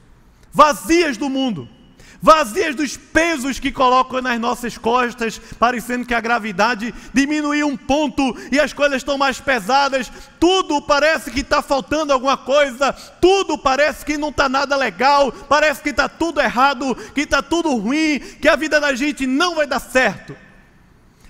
[0.52, 1.75] vazias do mundo
[2.21, 8.36] vazias dos pesos que colocam nas nossas costas, parecendo que a gravidade diminuiu um ponto
[8.51, 14.06] e as coisas estão mais pesadas, tudo parece que está faltando alguma coisa, tudo parece
[14.06, 18.47] que não está nada legal, parece que está tudo errado, que está tudo ruim, que
[18.47, 20.45] a vida da gente não vai dar certo.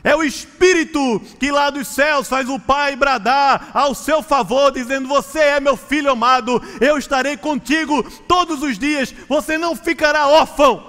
[0.05, 5.07] É o Espírito que lá dos céus faz o Pai bradar ao seu favor, dizendo:
[5.07, 10.85] Você é meu filho amado, eu estarei contigo todos os dias, você não ficará órfão.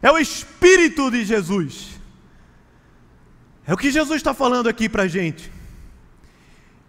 [0.00, 1.98] É o Espírito de Jesus.
[3.66, 5.50] É o que Jesus está falando aqui para a gente.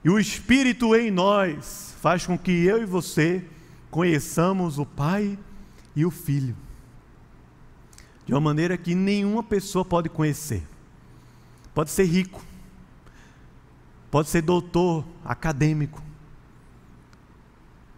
[0.04, 3.44] E o Espírito em nós faz com que eu e você
[3.90, 5.36] conheçamos o Pai
[5.96, 6.56] e o Filho.
[8.24, 10.62] De uma maneira que nenhuma pessoa pode conhecer.
[11.74, 12.44] Pode ser rico,
[14.12, 16.02] pode ser doutor, acadêmico,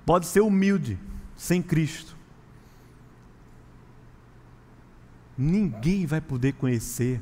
[0.05, 0.99] pode ser humilde,
[1.35, 2.15] sem Cristo.
[5.37, 7.21] Ninguém vai poder conhecer,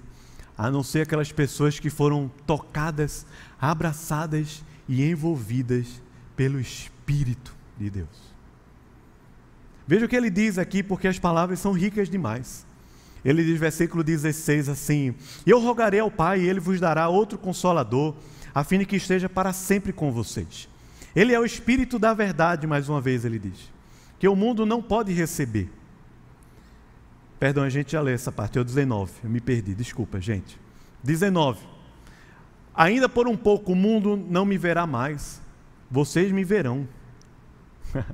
[0.58, 3.26] a não ser aquelas pessoas que foram tocadas,
[3.62, 6.02] abraçadas e envolvidas
[6.36, 8.30] pelo Espírito de Deus.
[9.88, 12.66] Veja o que ele diz aqui, porque as palavras são ricas demais.
[13.24, 15.14] Ele diz, versículo 16 assim:
[15.46, 18.16] eu rogarei ao Pai, e ele vos dará outro consolador,
[18.54, 20.70] a fim de que esteja para sempre com vocês.
[21.16, 23.70] Ele é o Espírito da verdade, mais uma vez ele diz,
[24.18, 25.70] que o mundo não pode receber.
[27.40, 30.60] Perdão, a gente já lê essa parte, é o 19, eu me perdi, desculpa, gente.
[31.04, 31.60] 19.
[32.76, 35.42] Ainda por um pouco o mundo não me verá mais,
[35.90, 36.88] vocês me verão.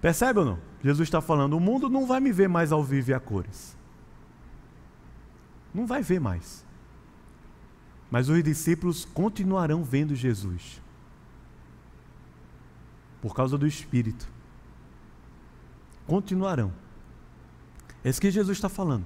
[0.00, 0.58] Percebe ou não?
[0.82, 3.76] Jesus está falando: o mundo não vai me ver mais ao vivo e a cores.
[5.74, 6.64] Não vai ver mais.
[8.10, 10.80] Mas os discípulos continuarão vendo Jesus.
[13.20, 14.28] Por causa do Espírito.
[16.06, 16.72] Continuarão.
[18.04, 19.04] É isso que Jesus está falando.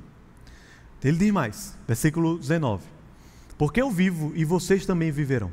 [1.02, 2.98] Ele diz mais, versículo 19:
[3.58, 5.50] porque eu vivo e vocês também viverão.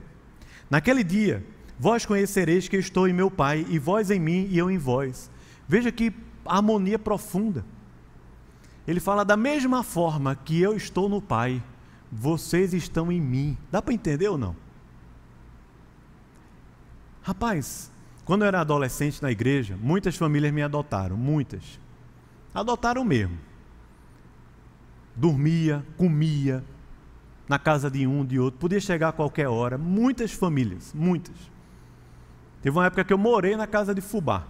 [0.69, 1.43] Naquele dia,
[1.79, 5.29] vós conhecereis que estou em meu Pai, e vós em mim e eu em vós.
[5.67, 6.13] Veja que
[6.45, 7.65] harmonia profunda.
[8.87, 11.61] Ele fala da mesma forma que eu estou no Pai,
[12.11, 13.57] vocês estão em mim.
[13.71, 14.55] Dá para entender ou não?
[17.21, 17.91] Rapaz,
[18.23, 21.79] quando eu era adolescente na igreja, muitas famílias me adotaram, muitas.
[22.53, 23.37] Adotaram mesmo.
[25.15, 26.63] Dormia, comia
[27.47, 29.77] na casa de um, de outro, podia chegar a qualquer hora.
[29.77, 31.35] Muitas famílias, muitas.
[32.61, 34.47] Teve uma época que eu morei na casa de Fubá.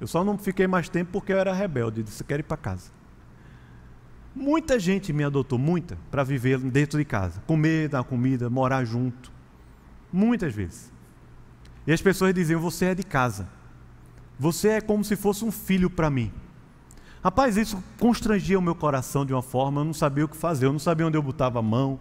[0.00, 2.90] Eu só não fiquei mais tempo porque eu era rebelde, disse: quero ir para casa.
[4.34, 9.32] Muita gente me adotou, muita, para viver dentro de casa, comer, dar comida, morar junto.
[10.12, 10.92] Muitas vezes.
[11.86, 13.48] E as pessoas diziam: Você é de casa.
[14.38, 16.32] Você é como se fosse um filho para mim.
[17.22, 20.64] Rapaz, isso constrangia o meu coração de uma forma, eu não sabia o que fazer,
[20.64, 22.00] eu não sabia onde eu botava a mão,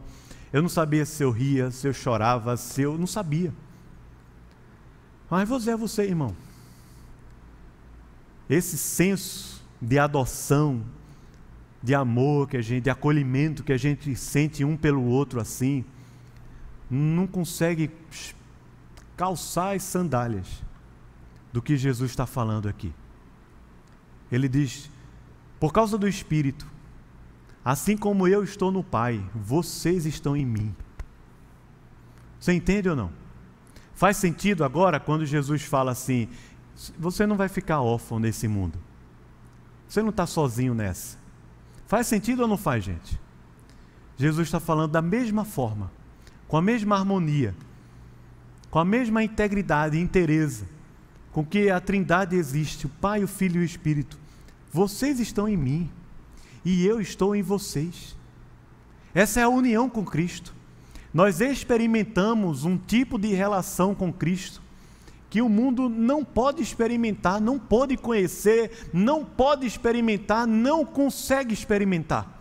[0.53, 2.97] eu não sabia se eu ria, se eu chorava, se eu.
[2.97, 3.53] não sabia.
[5.29, 6.35] Mas você é você, irmão.
[8.49, 10.81] Esse senso de adoção,
[11.81, 15.85] de amor que a gente, de acolhimento que a gente sente um pelo outro assim,
[16.89, 17.91] não consegue
[19.15, 20.47] calçar as sandálias
[21.53, 22.93] do que Jesus está falando aqui.
[24.31, 24.89] Ele diz:
[25.59, 26.65] por causa do Espírito,
[27.63, 30.75] assim como eu estou no Pai, vocês estão em mim.
[32.39, 33.11] Você entende ou não?
[33.93, 36.29] Faz sentido agora quando Jesus fala assim:
[36.97, 38.79] você não vai ficar órfão nesse mundo.
[39.87, 41.18] Você não está sozinho nessa.
[41.89, 43.19] Faz sentido ou não faz, gente?
[44.15, 45.91] Jesus está falando da mesma forma,
[46.47, 47.53] com a mesma harmonia,
[48.71, 50.65] com a mesma integridade e inteireza
[51.31, 54.17] com que a Trindade existe, o Pai, o Filho e o Espírito.
[54.71, 55.89] Vocês estão em mim
[56.65, 58.15] e eu estou em vocês.
[59.13, 60.53] Essa é a união com Cristo.
[61.13, 64.61] Nós experimentamos um tipo de relação com Cristo
[65.29, 72.39] que o mundo não pode experimentar, não pode conhecer, não pode experimentar, não consegue experimentar.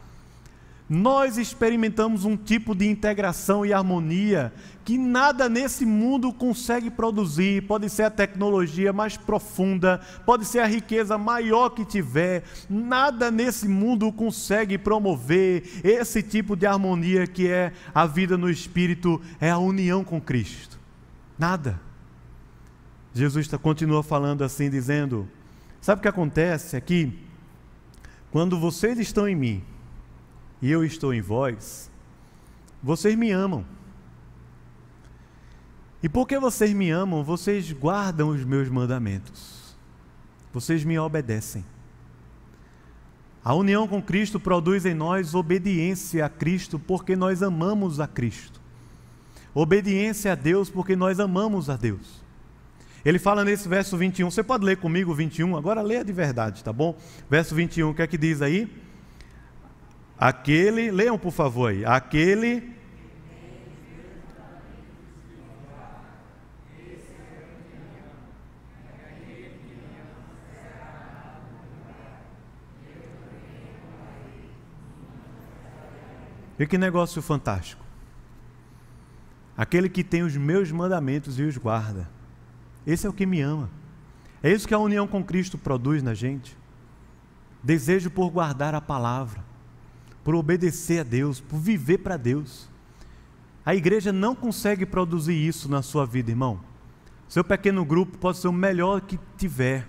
[0.88, 4.50] Nós experimentamos um tipo de integração e harmonia
[4.86, 7.62] que nada nesse mundo consegue produzir.
[7.64, 13.68] Pode ser a tecnologia mais profunda, pode ser a riqueza maior que tiver, nada nesse
[13.68, 19.58] mundo consegue promover esse tipo de harmonia que é a vida no espírito, é a
[19.58, 20.80] união com Cristo.
[21.38, 21.87] Nada.
[23.18, 25.28] Jesus continua falando assim, dizendo:
[25.80, 27.18] Sabe o que acontece aqui?
[28.30, 29.64] Quando vocês estão em mim
[30.62, 31.90] e eu estou em vós,
[32.80, 33.64] vocês me amam.
[36.00, 39.76] E porque vocês me amam, vocês guardam os meus mandamentos.
[40.52, 41.64] Vocês me obedecem.
[43.44, 48.60] A união com Cristo produz em nós obediência a Cristo porque nós amamos a Cristo.
[49.52, 52.27] Obediência a Deus porque nós amamos a Deus.
[53.04, 56.64] Ele fala nesse verso 21, você pode ler comigo o 21, agora leia de verdade,
[56.64, 56.96] tá bom?
[57.30, 58.68] Verso 21, o que é que diz aí?
[60.18, 62.76] Aquele, leiam por favor aí, aquele
[76.58, 77.84] E que negócio fantástico.
[79.56, 82.17] Aquele que tem os meus mandamentos e os guarda.
[82.88, 83.68] Esse é o que me ama.
[84.42, 86.56] É isso que a união com Cristo produz na gente.
[87.62, 89.44] Desejo por guardar a palavra,
[90.24, 92.66] por obedecer a Deus, por viver para Deus.
[93.62, 96.60] A igreja não consegue produzir isso na sua vida, irmão.
[97.28, 99.86] Seu pequeno grupo pode ser o melhor que tiver.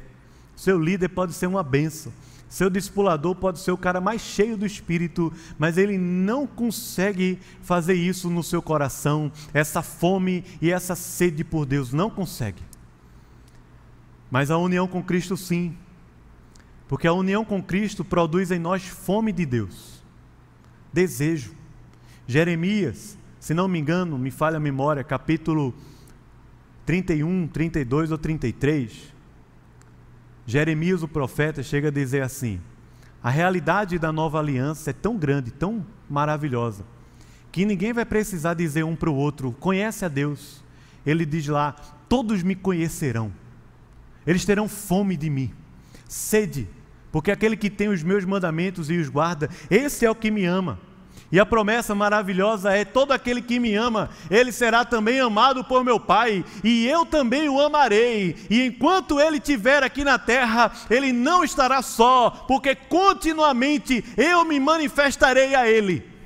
[0.53, 2.11] Seu líder pode ser uma benção.
[2.49, 7.93] Seu discipulador pode ser o cara mais cheio do espírito, mas ele não consegue fazer
[7.93, 12.61] isso no seu coração, essa fome e essa sede por Deus, não consegue.
[14.29, 15.75] Mas a união com Cristo, sim.
[16.87, 20.03] Porque a união com Cristo produz em nós fome de Deus,
[20.91, 21.53] desejo.
[22.27, 25.73] Jeremias, se não me engano, me falha a memória, capítulo
[26.85, 29.13] 31, 32 ou 33.
[30.45, 32.59] Jeremias, o profeta, chega a dizer assim:
[33.21, 36.83] a realidade da nova aliança é tão grande, tão maravilhosa,
[37.51, 40.63] que ninguém vai precisar dizer um para o outro: conhece a Deus.
[41.05, 41.73] Ele diz lá:
[42.07, 43.31] todos me conhecerão
[44.25, 45.51] eles terão fome de mim,
[46.07, 46.67] sede,
[47.11, 50.45] porque aquele que tem os meus mandamentos e os guarda, esse é o que me
[50.45, 50.79] ama.
[51.31, 55.83] E a promessa maravilhosa é: todo aquele que me ama, ele será também amado por
[55.83, 58.35] meu Pai, e eu também o amarei.
[58.49, 64.59] E enquanto ele estiver aqui na terra, ele não estará só, porque continuamente eu me
[64.59, 66.18] manifestarei a ele.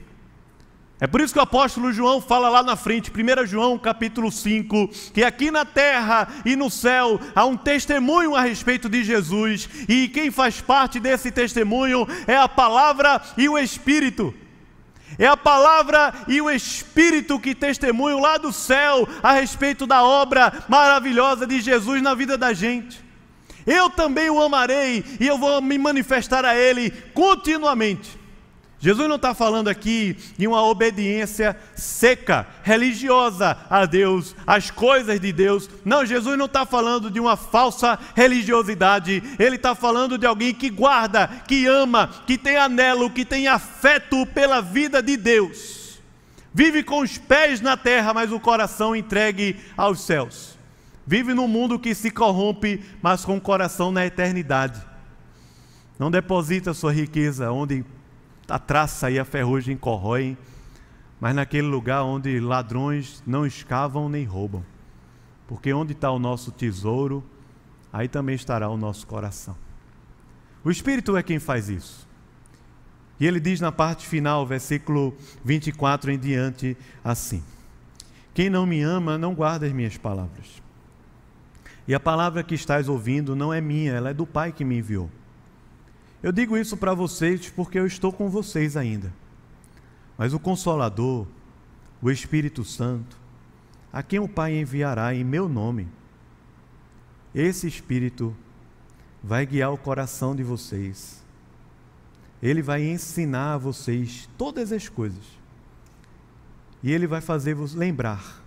[1.04, 4.88] É por isso que o apóstolo João fala lá na frente, 1 João capítulo 5,
[5.14, 10.08] que aqui na terra e no céu há um testemunho a respeito de Jesus, e
[10.08, 14.34] quem faz parte desse testemunho é a palavra e o Espírito.
[15.20, 20.54] É a palavra e o Espírito que testemunham lá do céu a respeito da obra
[20.70, 23.04] maravilhosa de Jesus na vida da gente.
[23.68, 28.23] Eu também o amarei e eu vou me manifestar a Ele continuamente.
[28.84, 35.32] Jesus não está falando aqui de uma obediência seca, religiosa a Deus, às coisas de
[35.32, 35.70] Deus.
[35.86, 39.24] Não, Jesus não está falando de uma falsa religiosidade.
[39.40, 44.26] Ele está falando de alguém que guarda, que ama, que tem anelo, que tem afeto
[44.26, 46.02] pela vida de Deus.
[46.54, 50.58] Vive com os pés na terra, mas o coração entregue aos céus.
[51.08, 54.82] Vive num mundo que se corrompe, mas com o coração na eternidade.
[55.98, 57.86] Não deposita sua riqueza onde
[58.54, 60.38] a traça e a ferrugem corroem,
[61.20, 64.64] mas naquele lugar onde ladrões não escavam nem roubam.
[65.48, 67.24] Porque onde está o nosso tesouro,
[67.92, 69.58] aí também estará o nosso coração.
[70.64, 72.08] O Espírito é quem faz isso.
[73.20, 77.44] E ele diz na parte final, versículo 24 em diante, assim:
[78.36, 80.62] Quem não me ama não guarda as minhas palavras.
[81.88, 84.78] E a palavra que estás ouvindo não é minha, ela é do Pai que me
[84.78, 85.10] enviou.
[86.24, 89.14] Eu digo isso para vocês porque eu estou com vocês ainda.
[90.18, 91.28] Mas o Consolador,
[92.02, 93.18] o Espírito Santo,
[93.92, 95.90] a quem o Pai enviará em meu nome,
[97.36, 98.34] esse Espírito
[99.22, 101.22] vai guiar o coração de vocês.
[102.42, 105.26] Ele vai ensinar a vocês todas as coisas.
[106.82, 108.42] E ele vai fazer-vos lembrar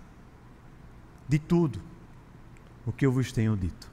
[1.29, 1.79] de tudo
[2.87, 3.87] o que eu vos tenho dito.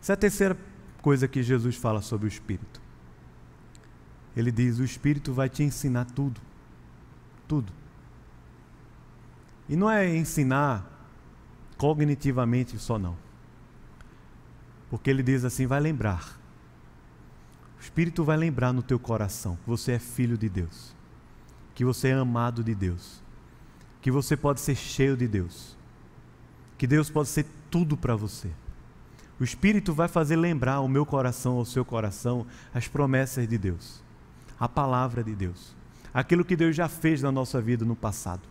[0.00, 0.58] Essa é a terceira
[1.00, 2.87] coisa que Jesus fala sobre o Espírito.
[4.38, 6.40] Ele diz: O Espírito vai te ensinar tudo.
[7.48, 7.72] Tudo.
[9.68, 10.86] E não é ensinar
[11.76, 13.16] cognitivamente só, não.
[14.88, 16.38] Porque ele diz assim: vai lembrar.
[17.78, 20.94] O Espírito vai lembrar no teu coração que você é filho de Deus,
[21.74, 23.20] que você é amado de Deus,
[24.00, 25.76] que você pode ser cheio de Deus,
[26.76, 28.52] que Deus pode ser tudo para você.
[29.40, 34.06] O Espírito vai fazer lembrar o meu coração, ao seu coração, as promessas de Deus
[34.58, 35.74] a palavra de Deus,
[36.12, 38.42] aquilo que Deus já fez na nossa vida no passado.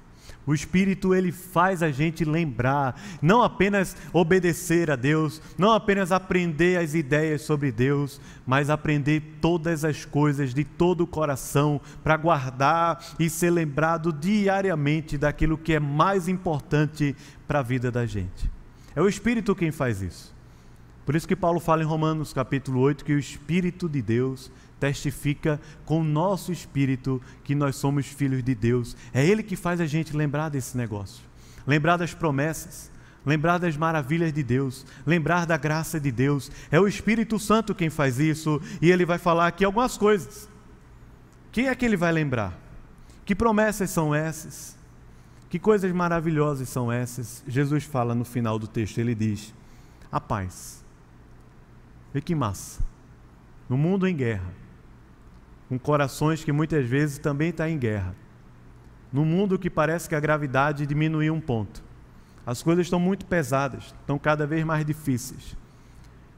[0.46, 6.80] O Espírito ele faz a gente lembrar, não apenas obedecer a Deus, não apenas aprender
[6.80, 13.04] as ideias sobre Deus, mas aprender todas as coisas de todo o coração para guardar
[13.20, 17.14] e ser lembrado diariamente daquilo que é mais importante
[17.46, 18.50] para a vida da gente.
[18.96, 20.34] É o Espírito quem faz isso.
[21.06, 24.50] Por isso que Paulo fala em Romanos capítulo 8 que o Espírito de Deus
[24.80, 28.96] testifica com o nosso espírito que nós somos filhos de Deus.
[29.14, 31.24] É Ele que faz a gente lembrar desse negócio,
[31.66, 32.92] lembrar das promessas,
[33.26, 36.52] lembrar das maravilhas de Deus, lembrar da graça de Deus.
[36.72, 40.50] É o Espírito Santo quem faz isso e ele vai falar aqui algumas coisas.
[41.52, 42.58] Quem é que ele vai lembrar?
[43.26, 44.78] Que promessas são essas?
[45.50, 47.44] Que coisas maravilhosas são essas?
[47.48, 49.54] Jesus fala no final do texto, ele diz:
[50.12, 50.84] a paz.
[52.14, 52.82] Vê que massa.
[53.68, 54.54] No mundo em guerra,
[55.68, 58.16] com corações que muitas vezes também estão tá em guerra.
[59.12, 61.84] Num mundo que parece que a gravidade diminuiu um ponto.
[62.46, 65.56] As coisas estão muito pesadas, estão cada vez mais difíceis.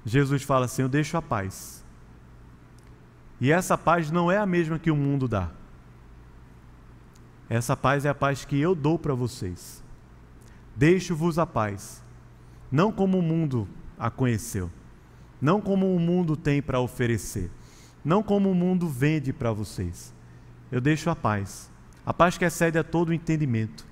[0.06, 1.86] Jesus fala assim: Eu deixo a paz.
[3.40, 5.52] E essa paz não é a mesma que o mundo dá.
[7.48, 9.84] Essa paz é a paz que eu dou para vocês.
[10.76, 12.04] Deixo-vos a paz,
[12.72, 13.68] não como o mundo
[13.98, 14.72] a conheceu,
[15.42, 17.52] não como o mundo tem para oferecer
[18.10, 20.12] não como o mundo vende para vocês.
[20.72, 21.70] Eu deixo a paz,
[22.04, 23.86] a paz que excede a todo entendimento,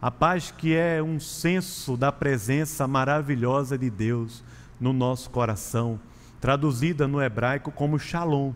[0.00, 4.42] a paz que é um senso da presença maravilhosa de Deus
[4.80, 6.00] no nosso coração,
[6.40, 8.52] traduzida no hebraico como shalom.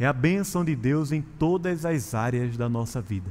[0.00, 3.30] É a bênção de Deus em todas as áreas da nossa vida.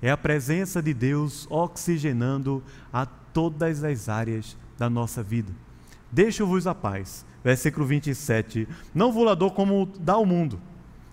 [0.00, 2.62] É a presença de Deus oxigenando
[2.92, 5.52] a todas as áreas da nossa vida.
[6.12, 8.68] Deixo-vos a paz versículo 27.
[8.94, 10.60] Não vou lá dou como dá o mundo.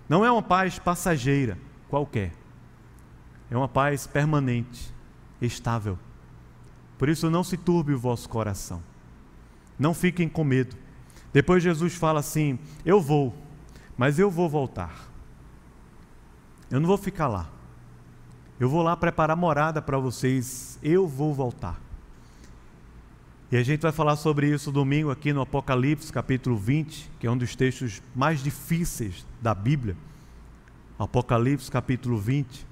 [0.08, 2.32] Não é uma paz passageira, qualquer.
[3.50, 4.94] É uma paz permanente,
[5.40, 5.98] estável.
[6.98, 8.82] Por isso não se turbe o vosso coração.
[9.78, 10.76] Não fiquem com medo.
[11.32, 13.34] Depois Jesus fala assim: Eu vou,
[13.96, 15.08] mas eu vou voltar.
[16.70, 17.48] Eu não vou ficar lá.
[18.58, 20.78] Eu vou lá preparar morada para vocês.
[20.82, 21.80] Eu vou voltar.
[23.52, 27.30] E a gente vai falar sobre isso domingo aqui no Apocalipse, capítulo 20, que é
[27.30, 29.96] um dos textos mais difíceis da Bíblia.
[30.96, 32.68] Apocalipse, capítulo 20.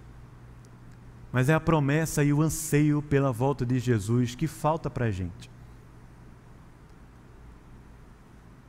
[1.32, 5.10] mas é a promessa e o anseio pela volta de Jesus que falta para a
[5.10, 5.50] gente.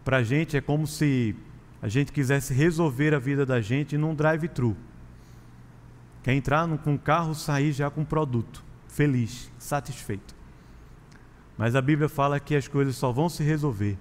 [0.03, 1.35] Para a gente é como se
[1.79, 4.75] a gente quisesse resolver a vida da gente num drive-thru.
[6.23, 10.38] Quer entrar com um carro, sair já com um produto, feliz, satisfeito.
[11.59, 13.97] Mas a Bíblia fala que as coisas só vão se resolver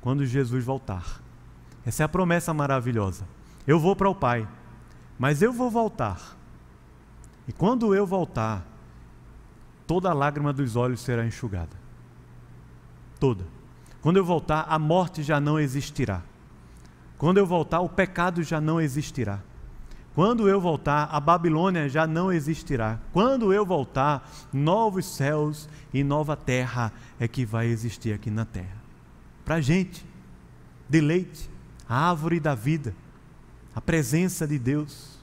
[0.00, 1.20] quando Jesus voltar.
[1.84, 3.26] Essa é a promessa maravilhosa.
[3.66, 4.48] Eu vou para o Pai,
[5.18, 6.34] mas eu vou voltar.
[7.46, 8.66] E quando eu voltar,
[9.86, 11.76] toda lágrima dos olhos será enxugada.
[13.20, 13.44] Toda.
[14.00, 16.22] Quando eu voltar, a morte já não existirá.
[17.18, 19.42] Quando eu voltar, o pecado já não existirá.
[20.16, 22.98] Quando eu voltar, a Babilônia já não existirá.
[23.12, 26.90] Quando eu voltar, novos céus e nova terra
[27.20, 28.82] é que vai existir aqui na terra.
[29.44, 30.06] Para a gente,
[30.88, 31.50] deleite,
[31.86, 32.94] a árvore da vida,
[33.74, 35.18] a presença de Deus,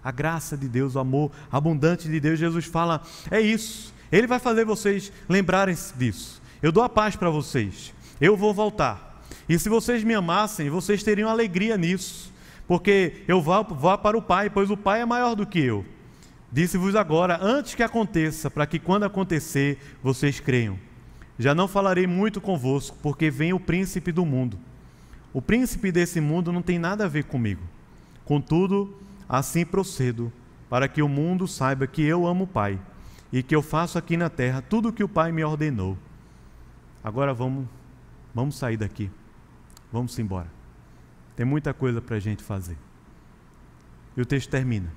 [0.00, 2.38] a graça de Deus, o amor abundante de Deus.
[2.38, 3.92] Jesus fala: é isso.
[4.12, 6.40] Ele vai fazer vocês lembrarem disso.
[6.62, 7.92] Eu dou a paz para vocês.
[8.20, 9.24] Eu vou voltar.
[9.48, 12.32] E se vocês me amassem, vocês teriam alegria nisso,
[12.66, 15.84] porque eu vou, vou para o Pai, pois o Pai é maior do que eu.
[16.50, 20.78] Disse-vos agora, antes que aconteça, para que quando acontecer, vocês creiam.
[21.38, 24.58] Já não falarei muito convosco, porque vem o príncipe do mundo.
[25.32, 27.62] O príncipe desse mundo não tem nada a ver comigo.
[28.24, 28.96] Contudo,
[29.28, 30.32] assim procedo,
[30.70, 32.80] para que o mundo saiba que eu amo o Pai
[33.32, 35.96] e que eu faço aqui na terra tudo o que o Pai me ordenou.
[37.04, 37.66] Agora vamos,
[38.34, 39.10] vamos sair daqui.
[39.92, 40.55] Vamos embora.
[41.36, 42.78] Tem muita coisa para a gente fazer.
[44.16, 44.90] E o texto termina.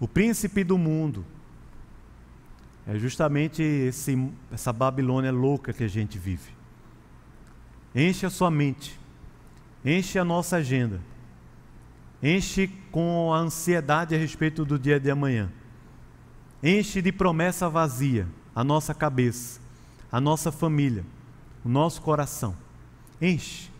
[0.00, 1.24] O príncipe do mundo
[2.84, 4.18] é justamente esse,
[4.50, 6.50] essa Babilônia louca que a gente vive.
[7.94, 8.98] Enche a sua mente,
[9.84, 11.00] enche a nossa agenda,
[12.20, 15.52] enche com a ansiedade a respeito do dia de amanhã,
[16.60, 19.60] enche de promessa vazia a nossa cabeça,
[20.10, 21.04] a nossa família,
[21.64, 22.56] o nosso coração.
[23.22, 23.70] Enche.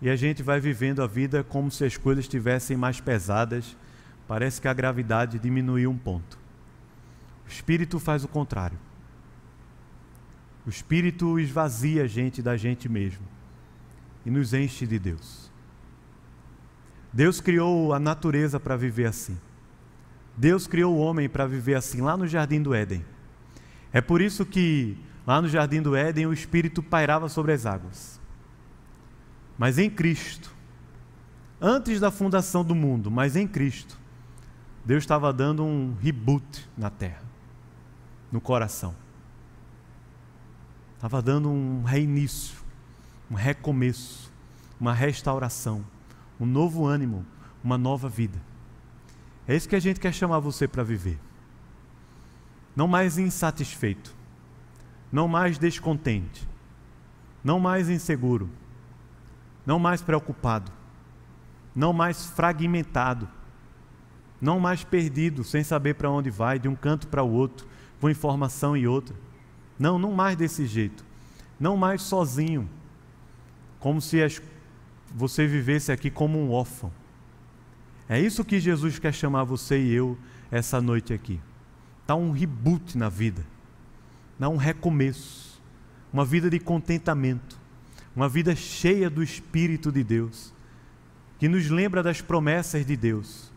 [0.00, 3.76] E a gente vai vivendo a vida como se as coisas estivessem mais pesadas.
[4.26, 6.38] Parece que a gravidade diminuiu um ponto.
[7.46, 8.78] O Espírito faz o contrário.
[10.66, 13.26] O Espírito esvazia a gente da gente mesmo
[14.24, 15.50] e nos enche de Deus.
[17.12, 19.38] Deus criou a natureza para viver assim.
[20.36, 23.04] Deus criou o homem para viver assim, lá no jardim do Éden.
[23.92, 24.96] É por isso que
[25.26, 28.17] lá no jardim do Éden o Espírito pairava sobre as águas.
[29.58, 30.54] Mas em Cristo,
[31.60, 33.98] antes da fundação do mundo, mas em Cristo,
[34.84, 37.22] Deus estava dando um reboot na terra,
[38.30, 38.94] no coração.
[40.94, 42.56] Estava dando um reinício,
[43.28, 44.32] um recomeço,
[44.80, 45.84] uma restauração,
[46.40, 47.26] um novo ânimo,
[47.62, 48.40] uma nova vida.
[49.46, 51.18] É isso que a gente quer chamar você para viver.
[52.76, 54.14] Não mais insatisfeito,
[55.10, 56.48] não mais descontente,
[57.42, 58.48] não mais inseguro,
[59.68, 60.72] não mais preocupado,
[61.76, 63.28] não mais fragmentado,
[64.40, 67.68] não mais perdido, sem saber para onde vai, de um canto para o outro,
[68.00, 69.14] com informação e outra
[69.78, 71.04] não, não mais desse jeito.
[71.60, 72.68] Não mais sozinho.
[73.78, 74.42] Como se as,
[75.14, 76.90] você vivesse aqui como um órfão.
[78.08, 80.18] É isso que Jesus quer chamar você e eu
[80.50, 81.38] essa noite aqui.
[82.06, 83.44] Dá um reboot na vida.
[84.38, 85.62] Dá um recomeço.
[86.12, 87.57] Uma vida de contentamento.
[88.14, 90.52] Uma vida cheia do Espírito de Deus.
[91.38, 93.52] Que nos lembra das promessas de Deus.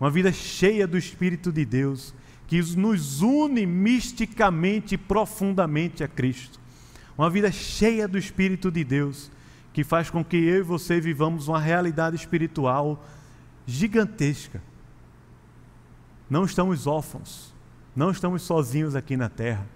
[0.00, 2.14] Uma vida cheia do Espírito de Deus
[2.46, 6.60] que nos une misticamente e profundamente a Cristo.
[7.18, 9.30] Uma vida cheia do Espírito de Deus,
[9.72, 13.04] que faz com que eu e você vivamos uma realidade espiritual
[13.66, 14.62] gigantesca.
[16.30, 17.54] Não estamos órfãos,
[17.94, 19.66] não estamos sozinhos aqui na terra.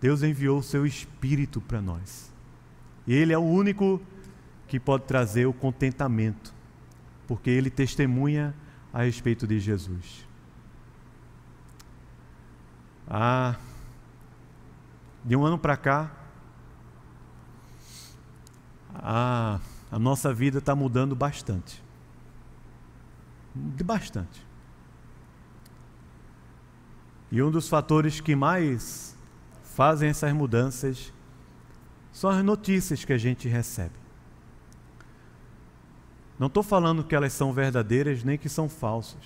[0.00, 2.31] Deus enviou o seu Espírito para nós.
[3.06, 4.00] Ele é o único
[4.68, 6.54] que pode trazer o contentamento,
[7.26, 8.54] porque Ele testemunha
[8.92, 10.26] a respeito de Jesus.
[13.08, 13.56] Ah,
[15.24, 16.10] de um ano para cá,
[18.94, 19.58] a
[19.98, 21.82] nossa vida está mudando bastante.
[23.54, 24.46] De bastante.
[27.30, 29.16] E um dos fatores que mais
[29.62, 31.12] fazem essas mudanças
[32.12, 33.94] são as notícias que a gente recebe.
[36.38, 39.20] Não estou falando que elas são verdadeiras nem que são falsas.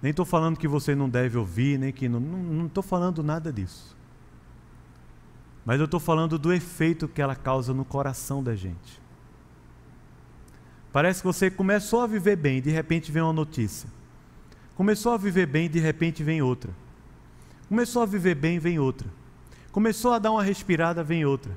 [0.00, 2.66] Nem estou falando que você não deve ouvir, nem que não.
[2.66, 3.96] Estou falando nada disso.
[5.64, 9.00] Mas eu estou falando do efeito que ela causa no coração da gente.
[10.92, 13.88] Parece que você começou a viver bem, de repente vem uma notícia.
[14.74, 16.72] Começou a viver bem, de repente vem outra.
[17.68, 19.08] Começou a viver bem, vem outra.
[19.72, 21.56] Começou a dar uma respirada, vem outra.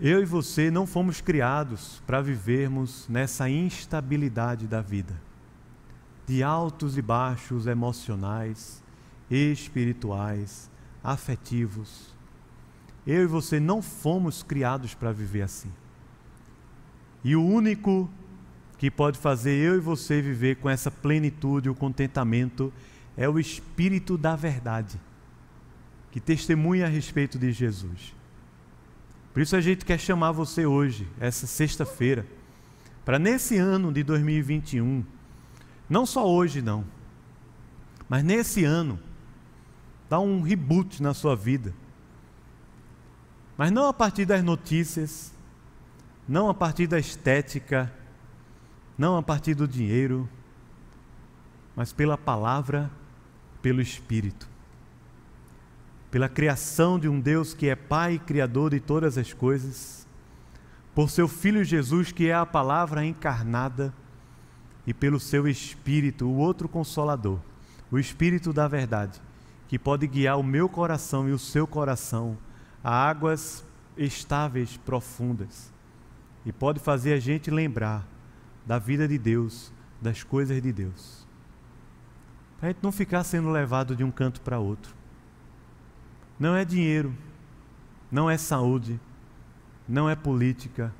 [0.00, 5.20] Eu e você não fomos criados para vivermos nessa instabilidade da vida,
[6.26, 8.82] de altos e baixos emocionais,
[9.30, 10.70] espirituais,
[11.02, 12.14] afetivos.
[13.06, 15.72] Eu e você não fomos criados para viver assim.
[17.22, 18.10] E o único
[18.78, 22.72] que pode fazer eu e você viver com essa plenitude, o contentamento,
[23.16, 25.00] é o Espírito da Verdade,
[26.14, 28.14] que testemunha a respeito de Jesus.
[29.32, 32.24] Por isso a gente quer chamar você hoje, essa sexta-feira,
[33.04, 35.04] para nesse ano de 2021,
[35.90, 36.84] não só hoje não,
[38.08, 39.00] mas nesse ano,
[40.08, 41.74] dar um reboot na sua vida.
[43.56, 45.34] Mas não a partir das notícias,
[46.28, 47.92] não a partir da estética,
[48.96, 50.28] não a partir do dinheiro,
[51.74, 52.88] mas pela palavra,
[53.60, 54.53] pelo Espírito.
[56.14, 60.06] Pela criação de um Deus que é Pai e Criador de todas as coisas,
[60.94, 63.92] por seu Filho Jesus, que é a palavra encarnada,
[64.86, 67.40] e pelo seu Espírito, o outro consolador,
[67.90, 69.20] o Espírito da Verdade,
[69.66, 72.38] que pode guiar o meu coração e o seu coração
[72.80, 73.64] a águas
[73.96, 75.72] estáveis, profundas
[76.46, 78.06] e pode fazer a gente lembrar
[78.64, 81.26] da vida de Deus, das coisas de Deus.
[82.60, 85.02] Para a gente não ficar sendo levado de um canto para outro.
[86.38, 87.14] Não é dinheiro,
[88.10, 89.00] não é saúde,
[89.88, 90.92] não é política,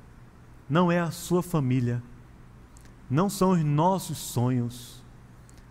[0.69, 2.01] não é a sua família,
[3.09, 5.03] não são os nossos sonhos,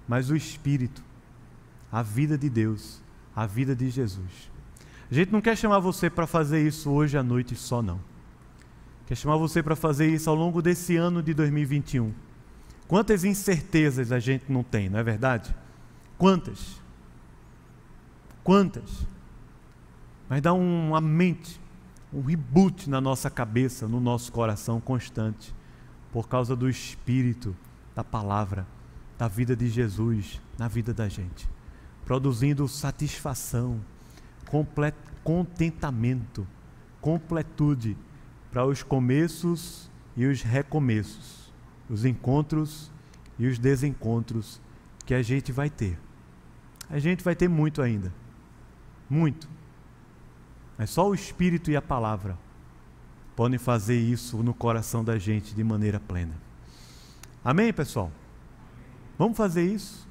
[0.07, 1.03] mas o Espírito,
[1.91, 3.03] a vida de Deus,
[3.35, 4.51] a vida de Jesus.
[5.11, 8.01] A gente não quer chamar você para fazer isso hoje à noite só, não.
[9.07, 12.13] Quer chamar você para fazer isso ao longo desse ano de 2021.
[12.89, 15.55] Quantas incertezas a gente não tem, não é verdade?
[16.17, 16.81] Quantas?
[18.43, 19.07] Quantas?
[20.35, 21.61] Mas dá uma mente,
[22.13, 25.55] um reboot na nossa cabeça, no nosso coração constante,
[26.11, 27.57] por causa do Espírito,
[27.95, 28.67] da palavra,
[29.17, 31.49] da vida de Jesus na vida da gente,
[32.05, 33.81] produzindo satisfação,
[35.23, 36.45] contentamento,
[37.01, 37.97] completude
[38.51, 41.55] para os começos e os recomeços,
[41.89, 42.91] os encontros
[43.39, 44.61] e os desencontros
[45.07, 45.97] que a gente vai ter.
[46.91, 48.13] A gente vai ter muito ainda.
[49.09, 49.54] Muito.
[50.77, 52.37] Mas só o Espírito e a palavra
[53.37, 56.35] podem fazer isso no coração da gente de maneira plena.
[57.45, 58.11] Amém, pessoal?
[59.19, 60.07] Vamos fazer isso?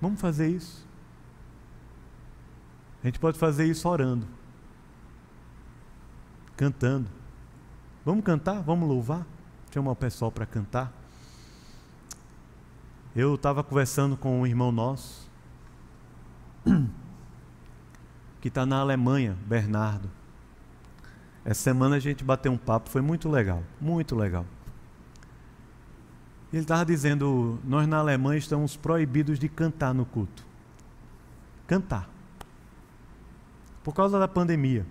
[0.00, 0.86] Vamos fazer isso?
[3.02, 4.26] A gente pode fazer isso orando
[6.62, 7.08] cantando.
[8.04, 8.62] Vamos cantar?
[8.62, 9.26] Vamos louvar?
[9.74, 10.92] Chamar o pessoal para cantar.
[13.16, 15.28] Eu estava conversando com um irmão nosso,
[18.42, 20.10] que está na Alemanha, Bernardo.
[21.44, 24.44] Essa semana a gente bateu um papo, foi muito legal, muito legal.
[26.52, 30.44] Ele estava dizendo: Nós na Alemanha estamos proibidos de cantar no culto.
[31.68, 32.10] Cantar.
[33.84, 34.84] Por causa da pandemia.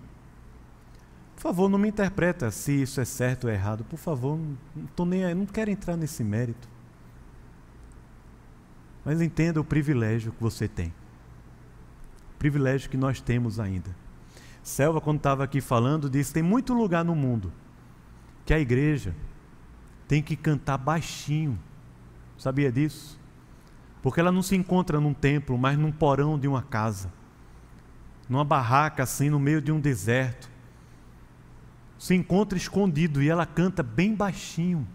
[1.36, 3.84] Por favor, não me interpreta se isso é certo ou errado.
[3.84, 4.40] Por favor,
[4.76, 6.70] não, tô nem aí, não quero entrar nesse mérito.
[9.04, 10.94] Mas entenda o privilégio que você tem.
[12.42, 13.96] Privilégio que nós temos ainda.
[14.64, 17.54] Selva, quando estava aqui falando, disse: tem muito lugar no mundo
[18.44, 19.16] que a igreja
[20.08, 21.60] tem que cantar baixinho.
[22.40, 23.20] Sabia disso?
[24.02, 27.14] Porque ela não se encontra num templo, mas num porão de uma casa,
[28.28, 30.50] numa barraca assim, no meio de um deserto
[32.00, 34.88] se encontra escondido e ela canta bem baixinho,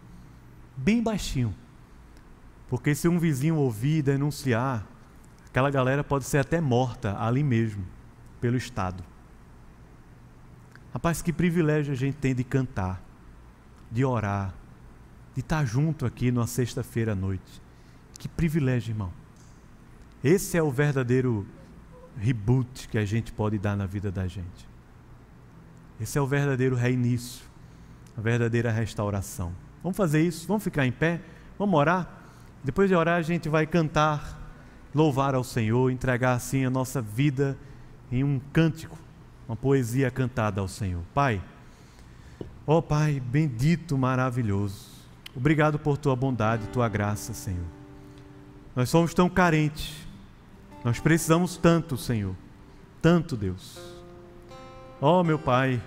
[0.77, 1.55] bem baixinho.
[2.69, 4.85] Porque se um vizinho ouvir denunciar,
[5.57, 7.83] aquela galera pode ser até morta ali mesmo,
[8.43, 9.03] pelo Estado.
[10.93, 13.03] Rapaz, que privilégio a gente tem de cantar,
[13.91, 14.53] de orar,
[15.33, 17.63] de estar junto aqui numa sexta-feira à noite.
[18.19, 19.11] Que privilégio, irmão.
[20.23, 21.47] Esse é o verdadeiro
[22.19, 24.69] reboot que a gente pode dar na vida da gente.
[25.99, 27.47] Esse é o verdadeiro reinício,
[28.15, 29.55] a verdadeira restauração.
[29.83, 30.47] Vamos fazer isso?
[30.47, 31.23] Vamos ficar em pé?
[31.59, 32.11] Vamos orar?
[32.63, 34.36] Depois de orar, a gente vai cantar,
[34.97, 37.57] louvar ao Senhor, entregar assim a nossa vida
[38.11, 38.99] em um cântico,
[39.47, 41.03] uma poesia cantada ao Senhor.
[41.13, 41.43] Pai,
[42.67, 44.89] ó Pai, bendito, maravilhoso,
[45.35, 47.67] obrigado por tua bondade, tua graça, Senhor.
[48.75, 49.95] Nós somos tão carentes,
[50.83, 52.35] nós precisamos tanto, Senhor,
[53.03, 53.79] tanto, Deus.
[55.01, 55.81] Ó meu Pai,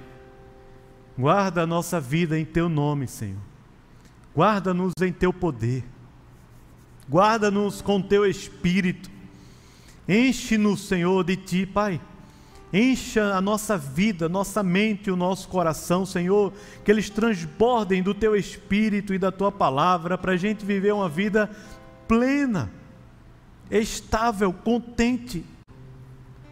[1.19, 3.41] Guarda a nossa vida em teu nome, Senhor.
[4.33, 5.83] Guarda-nos em teu poder.
[7.09, 9.09] Guarda-nos com teu espírito.
[10.07, 11.99] Enche-nos, Senhor, de ti, Pai.
[12.71, 16.53] Encha a nossa vida, nossa mente, o nosso coração, Senhor,
[16.85, 21.09] que eles transbordem do teu espírito e da tua palavra para a gente viver uma
[21.09, 21.49] vida
[22.07, 22.71] plena,
[23.71, 25.43] estável, contente.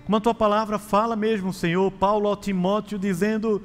[0.05, 3.61] Como a tua palavra fala mesmo, Senhor, Paulo ao Timóteo, dizendo: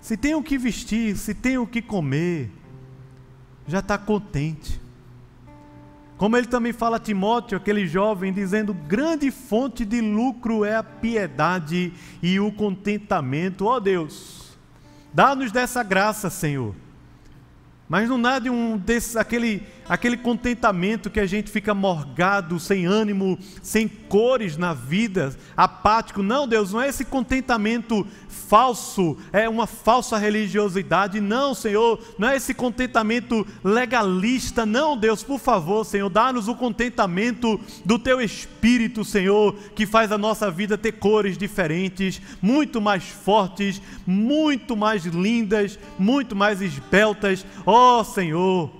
[0.00, 2.52] se tem o que vestir, se tem o que comer,
[3.66, 4.85] já está contente.
[6.16, 10.82] Como ele também fala a Timóteo, aquele jovem, dizendo: grande fonte de lucro é a
[10.82, 11.92] piedade
[12.22, 13.66] e o contentamento.
[13.66, 14.56] Ó oh Deus,
[15.12, 16.74] dá-nos dessa graça, Senhor.
[17.88, 22.86] Mas não nada de um desse, aquele aquele contentamento que a gente fica morgado, sem
[22.86, 26.22] ânimo, sem cores na vida, apático.
[26.22, 31.20] Não, Deus, não é esse contentamento falso, é uma falsa religiosidade.
[31.20, 34.64] Não, Senhor, não é esse contentamento legalista.
[34.64, 40.18] Não, Deus, por favor, Senhor, dá-nos o contentamento do teu espírito, Senhor, que faz a
[40.18, 47.44] nossa vida ter cores diferentes, muito mais fortes, muito mais lindas, muito mais esbeltas.
[47.64, 48.70] Ó, oh, Senhor,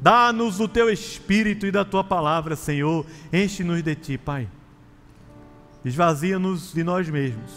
[0.00, 3.04] Dá-nos o teu espírito e da tua palavra, Senhor.
[3.32, 4.48] Enche-nos de ti, Pai.
[5.84, 7.50] Esvazia-nos de nós mesmos.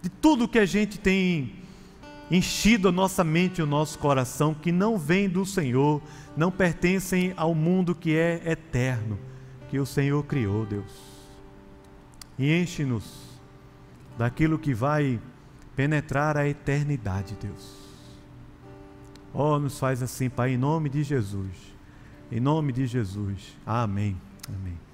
[0.00, 1.52] De tudo que a gente tem
[2.30, 6.02] enchido a nossa mente e o nosso coração, que não vem do Senhor,
[6.36, 9.18] não pertencem ao mundo que é eterno,
[9.68, 10.92] que o Senhor criou, Deus.
[12.38, 13.04] E enche-nos
[14.16, 15.20] daquilo que vai
[15.76, 17.83] penetrar a eternidade, Deus.
[19.34, 21.74] Oh, nos faz assim, Pai, em nome de Jesus.
[22.30, 23.56] Em nome de Jesus.
[23.66, 24.16] Amém.
[24.48, 24.78] Amém.